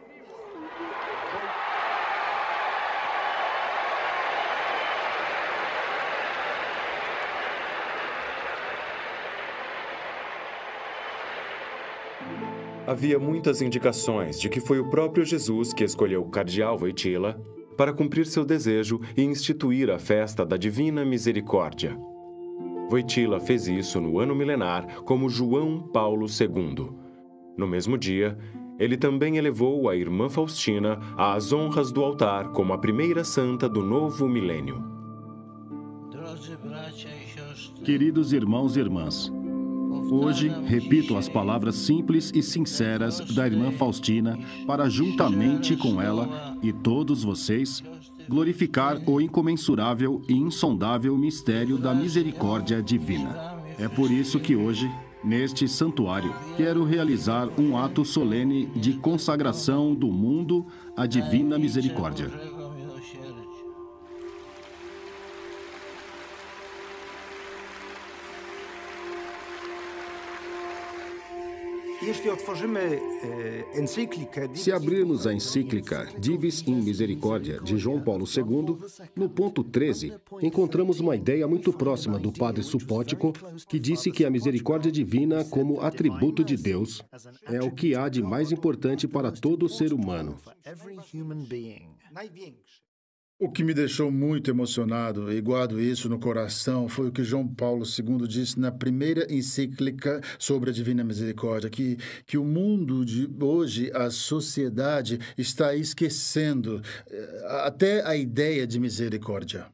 [12.87, 17.35] Havia muitas indicações de que foi o próprio Jesus que escolheu o cardeal Wojtyla
[17.77, 21.99] para cumprir seu desejo e instituir a festa da Divina Misericórdia.
[22.91, 26.91] Wojtyla fez isso no ano milenar como João Paulo II.
[27.57, 28.37] No mesmo dia,
[28.79, 33.83] ele também elevou a irmã Faustina às honras do altar como a primeira santa do
[33.83, 34.83] novo milênio.
[37.85, 39.33] Queridos irmãos e irmãs,
[40.10, 46.72] Hoje, repito as palavras simples e sinceras da irmã Faustina para, juntamente com ela e
[46.72, 47.82] todos vocês,
[48.28, 53.62] glorificar o incomensurável e insondável mistério da misericórdia divina.
[53.78, 54.90] É por isso que hoje
[55.24, 62.31] Neste santuário, quero realizar um ato solene de consagração do mundo à divina misericórdia.
[74.55, 78.76] Se abrirmos a encíclica Divis in Misericordia de João Paulo II,
[79.16, 80.12] no ponto 13,
[80.43, 83.32] encontramos uma ideia muito próxima do padre Supótico,
[83.68, 87.02] que disse que a misericórdia divina, como atributo de Deus,
[87.44, 90.36] é o que há de mais importante para todo ser humano.
[93.45, 97.47] O que me deixou muito emocionado e guardo isso no coração foi o que João
[97.47, 103.29] Paulo II disse na primeira encíclica sobre a Divina Misericórdia, que, que o mundo de
[103.39, 109.66] hoje, a sociedade, está esquecendo eh, até a ideia de misericórdia.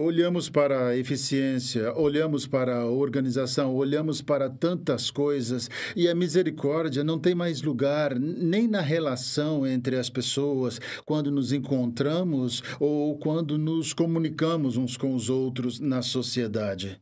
[0.00, 7.02] Olhamos para a eficiência, olhamos para a organização, olhamos para tantas coisas e a misericórdia
[7.02, 13.58] não tem mais lugar nem na relação entre as pessoas, quando nos encontramos ou quando
[13.58, 17.00] nos comunicamos uns com os outros na sociedade.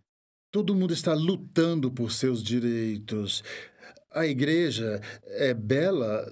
[0.51, 3.45] Todo mundo está lutando por seus direitos.
[4.11, 6.25] A igreja é bela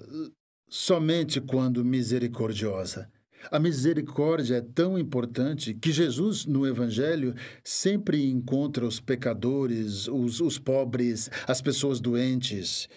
[0.67, 3.07] somente quando misericordiosa.
[3.51, 10.57] A misericórdia é tão importante que Jesus, no Evangelho, sempre encontra os pecadores, os, os
[10.57, 12.87] pobres, as pessoas doentes.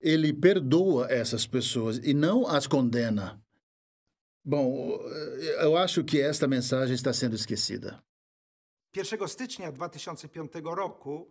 [0.00, 3.40] Ele perdoa essas pessoas e não as condena.
[4.44, 5.00] Bom,
[5.60, 8.00] eu acho que esta mensagem está sendo esquecida.
[8.94, 11.28] 1 stycznia 2005 roku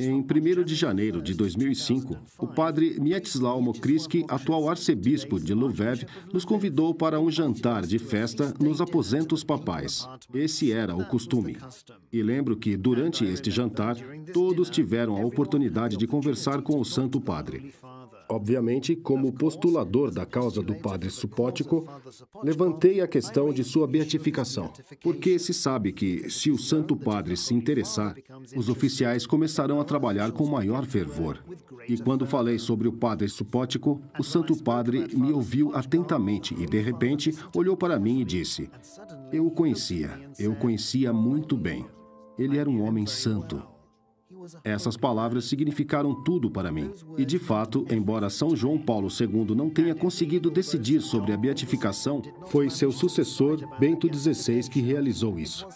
[0.00, 6.44] em 1 de janeiro de 2005, o padre Mieczysław Mokriski, atual arcebispo de Lviv, nos
[6.44, 10.08] convidou para um jantar de festa nos aposentos papais.
[10.34, 11.56] Esse era o costume.
[12.12, 13.96] E lembro que, durante este jantar,
[14.32, 17.72] todos tiveram a oportunidade de conversar com o Santo Padre.
[18.34, 21.86] Obviamente, como postulador da causa do padre Supótico,
[22.42, 27.54] levantei a questão de sua beatificação, porque se sabe que, se o Santo Padre se
[27.54, 28.16] interessar,
[28.56, 31.44] os oficiais começarão a trabalhar com maior fervor.
[31.88, 36.80] E quando falei sobre o padre Supótico, o Santo Padre me ouviu atentamente e, de
[36.80, 38.68] repente, olhou para mim e disse:
[39.32, 41.86] Eu o conhecia, eu o conhecia muito bem.
[42.36, 43.62] Ele era um homem santo,
[44.62, 46.90] essas palavras significaram tudo para mim.
[47.16, 52.22] E, de fato, embora São João Paulo II não tenha conseguido decidir sobre a beatificação,
[52.46, 55.66] foi seu sucessor, Bento XVI, que realizou isso.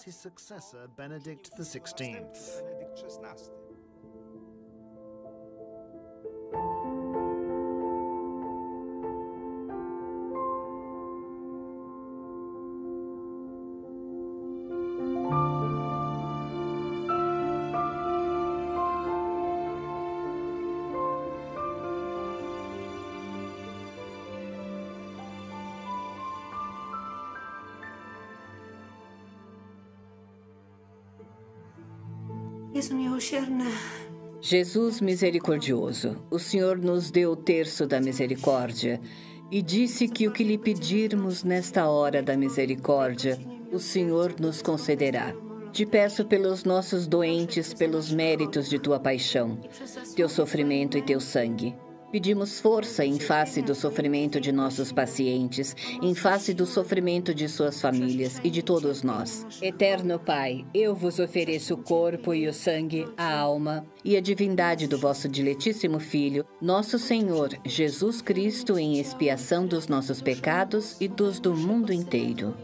[34.41, 39.01] Jesus misericordioso, o Senhor nos deu o terço da misericórdia
[39.51, 43.39] e disse que o que lhe pedirmos nesta hora da misericórdia,
[43.73, 45.35] o Senhor nos concederá.
[45.73, 49.59] Te peço pelos nossos doentes, pelos méritos de tua paixão,
[50.15, 51.75] teu sofrimento e teu sangue.
[52.11, 57.83] Pedimos força em face do sofrimento de nossos pacientes, em face do sofrimento de suas
[57.83, 59.47] famílias e de todos nós.
[59.61, 64.87] Eterno Pai, eu vos ofereço o corpo e o sangue, a alma e a divindade
[64.87, 71.39] do vosso diletíssimo Filho, nosso Senhor Jesus Cristo, em expiação dos nossos pecados e dos
[71.39, 72.57] do mundo inteiro.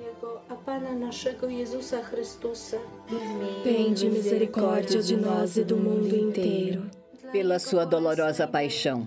[3.63, 6.91] Tende misericórdia de nós e do mundo inteiro.
[7.31, 9.07] Pela sua dolorosa paixão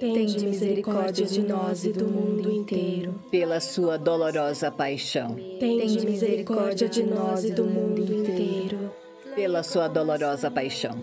[0.00, 3.14] Tende misericórdia de nós e do mundo inteiro.
[3.30, 5.36] Pela sua dolorosa paixão.
[5.60, 8.90] Tende misericórdia de nós e do mundo inteiro.
[9.36, 11.00] Pela sua dolorosa paixão.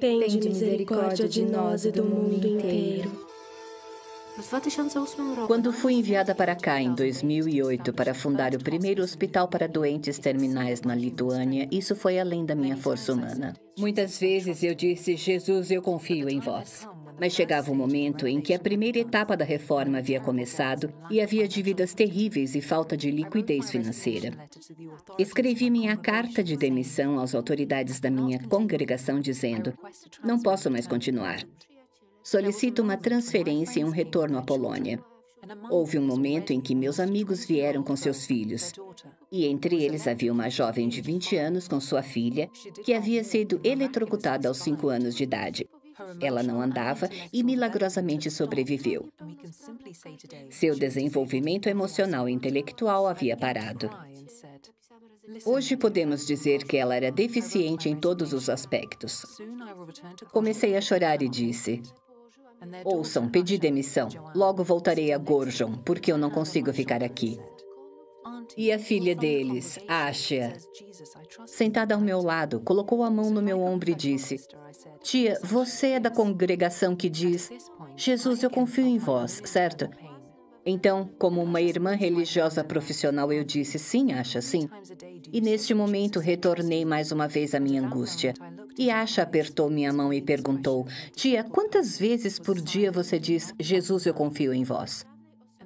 [0.00, 3.24] Tende misericórdia de nós e do mundo inteiro.
[5.46, 10.82] Quando fui enviada para cá em 2008 para fundar o primeiro hospital para doentes terminais
[10.82, 13.54] na Lituânia, isso foi além da minha força humana.
[13.78, 16.84] Muitas vezes eu disse: Jesus, eu confio em vós.
[17.20, 21.46] Mas chegava o momento em que a primeira etapa da reforma havia começado e havia
[21.46, 24.32] dívidas terríveis e falta de liquidez financeira.
[25.18, 29.72] Escrevi minha carta de demissão às autoridades da minha congregação dizendo:
[30.24, 31.44] não posso mais continuar.
[32.22, 34.98] Solicito uma transferência e um retorno à Polônia.
[35.70, 38.72] Houve um momento em que meus amigos vieram com seus filhos.
[39.30, 42.48] E entre eles havia uma jovem de 20 anos com sua filha,
[42.82, 45.68] que havia sido eletrocutada aos 5 anos de idade.
[46.20, 49.08] Ela não andava e milagrosamente sobreviveu.
[50.50, 53.90] Seu desenvolvimento emocional e intelectual havia parado.
[55.44, 59.24] Hoje podemos dizer que ela era deficiente em todos os aspectos.
[60.32, 61.82] Comecei a chorar e disse:
[62.84, 64.08] Ouçam, pedi demissão.
[64.34, 67.38] Logo voltarei a Gorjon, porque eu não consigo ficar aqui.
[68.56, 70.52] E a filha deles, Asha,
[71.46, 74.40] sentada ao meu lado, colocou a mão no meu ombro e disse:
[75.04, 77.50] Tia, você é da congregação que diz:
[77.94, 79.86] Jesus, eu confio em vós, certo?
[80.64, 84.66] Então, como uma irmã religiosa profissional, eu disse: Sim, Asha, sim.
[85.30, 88.32] E neste momento retornei mais uma vez à minha angústia.
[88.78, 94.06] E Asha apertou minha mão e perguntou: Tia, quantas vezes por dia você diz: Jesus,
[94.06, 95.04] eu confio em vós?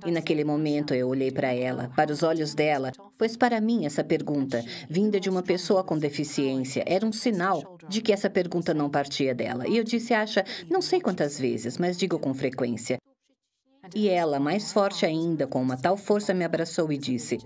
[0.06, 4.04] E naquele momento eu olhei para ela, para os olhos dela, pois para mim essa
[4.04, 8.90] pergunta, vinda de uma pessoa com deficiência, era um sinal de que essa pergunta não
[8.90, 9.66] partia dela.
[9.68, 12.98] E eu disse: Asha, não sei quantas vezes, mas digo com frequência.
[13.94, 17.38] E ela, mais forte ainda, com uma tal força, me abraçou e disse: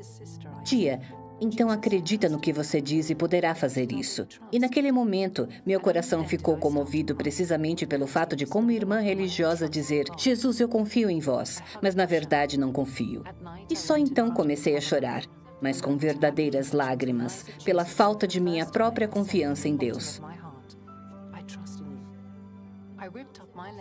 [0.65, 1.01] Tia,
[1.43, 4.29] então acredita no que você diz e poderá fazer isso.
[4.53, 10.05] E naquele momento, meu coração ficou comovido precisamente pelo fato de, como irmã religiosa, dizer:
[10.17, 13.25] Jesus, eu confio em vós, mas na verdade não confio.
[13.69, 15.25] E só então comecei a chorar,
[15.61, 20.21] mas com verdadeiras lágrimas, pela falta de minha própria confiança em Deus.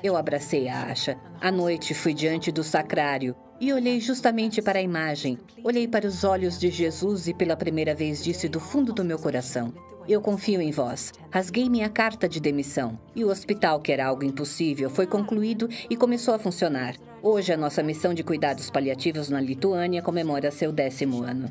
[0.03, 1.17] Eu abracei a Asha.
[1.39, 5.37] À noite fui diante do sacrário e olhei justamente para a imagem.
[5.63, 9.19] Olhei para os olhos de Jesus e pela primeira vez disse do fundo do meu
[9.19, 9.71] coração:
[10.07, 11.11] Eu confio em vós.
[11.29, 12.99] Rasguei minha carta de demissão.
[13.15, 16.95] E o hospital, que era algo impossível, foi concluído e começou a funcionar.
[17.21, 21.47] Hoje, a nossa missão de cuidados paliativos na Lituânia comemora seu décimo ano.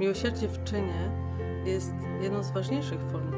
[0.00, 1.24] Miłosierdzie w czynie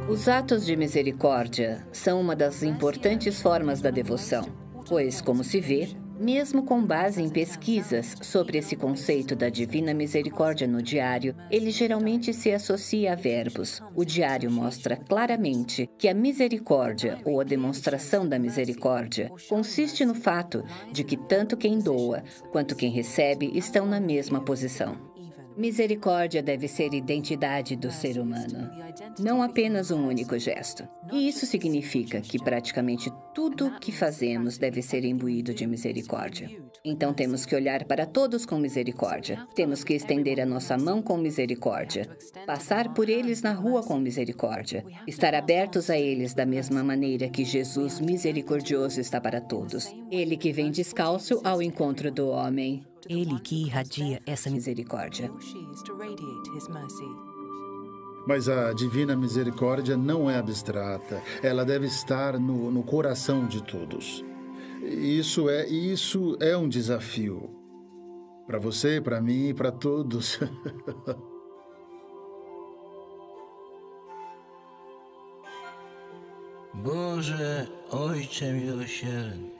[0.09, 4.45] os atos de misericórdia são uma das importantes formas da devoção,
[4.89, 5.89] pois, como se vê,
[6.19, 12.33] mesmo com base em pesquisas sobre esse conceito da divina misericórdia no diário, ele geralmente
[12.35, 13.81] se associa a verbos.
[13.95, 20.65] O diário mostra claramente que a misericórdia, ou a demonstração da misericórdia, consiste no fato
[20.91, 25.15] de que tanto quem doa quanto quem recebe estão na mesma posição.
[25.57, 28.71] Misericórdia deve ser identidade do ser humano,
[29.19, 30.87] não apenas um único gesto.
[31.11, 36.51] E isso significa que praticamente tudo que fazemos deve ser imbuído de misericórdia.
[36.85, 39.47] Então temos que olhar para todos com misericórdia.
[39.55, 42.09] Temos que estender a nossa mão com misericórdia.
[42.47, 44.85] Passar por eles na rua com misericórdia.
[45.07, 49.93] Estar abertos a eles da mesma maneira que Jesus misericordioso está para todos.
[50.11, 52.85] Ele que vem descalço ao encontro do homem.
[53.09, 55.31] Ele que irradia essa misericórdia.
[58.27, 61.23] Mas a divina misericórdia não é abstrata.
[61.43, 64.25] Ela deve estar no, no coração de todos.
[64.83, 67.51] Isso é, isso é um desafio.
[68.47, 70.39] Para você, para mim, para todos.
[76.83, 79.56] Boże, Ojcze miłosierny,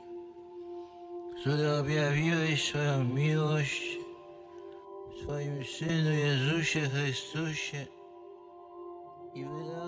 [2.57, 3.99] swoją miłość
[5.11, 7.87] w swoim Synu Jezusie Chrystusie.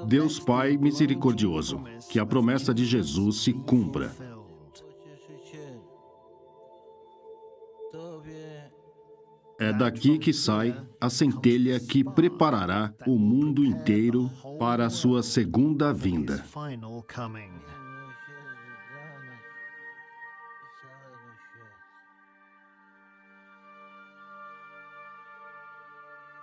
[0.06, 4.10] Deus Pai misericordioso, que a promessa de Jesus se cumpra.
[9.60, 15.92] É daqui que sai a centelha que preparará o mundo inteiro para a sua segunda
[15.92, 16.44] vinda.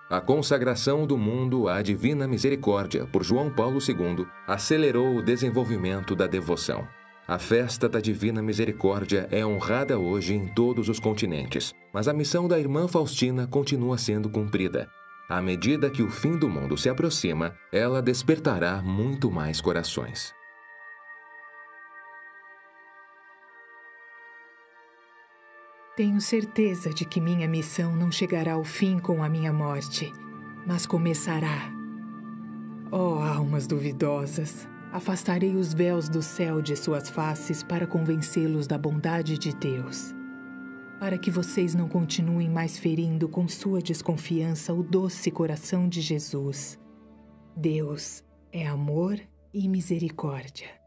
[0.07, 6.27] A consagração do mundo à Divina Misericórdia por João Paulo II acelerou o desenvolvimento da
[6.27, 6.88] devoção.
[7.27, 12.48] A festa da Divina Misericórdia é honrada hoje em todos os continentes, mas a missão
[12.48, 14.88] da irmã Faustina continua sendo cumprida.
[15.27, 20.36] À medida que o fim do mundo se aproxima, ela despertará muito mais corações.
[25.96, 30.12] Tenho certeza de que minha missão não chegará ao fim com a minha morte,
[30.68, 31.72] mas começará.
[32.92, 39.38] Oh, almas duvidosas, afastarei os véus do céu de suas faces para convencê-los da bondade
[39.38, 40.14] de Deus,
[41.00, 46.78] para que vocês não continuem mais ferindo com sua desconfiança o doce coração de Jesus.
[47.56, 49.18] Deus é amor
[49.54, 50.85] e misericórdia.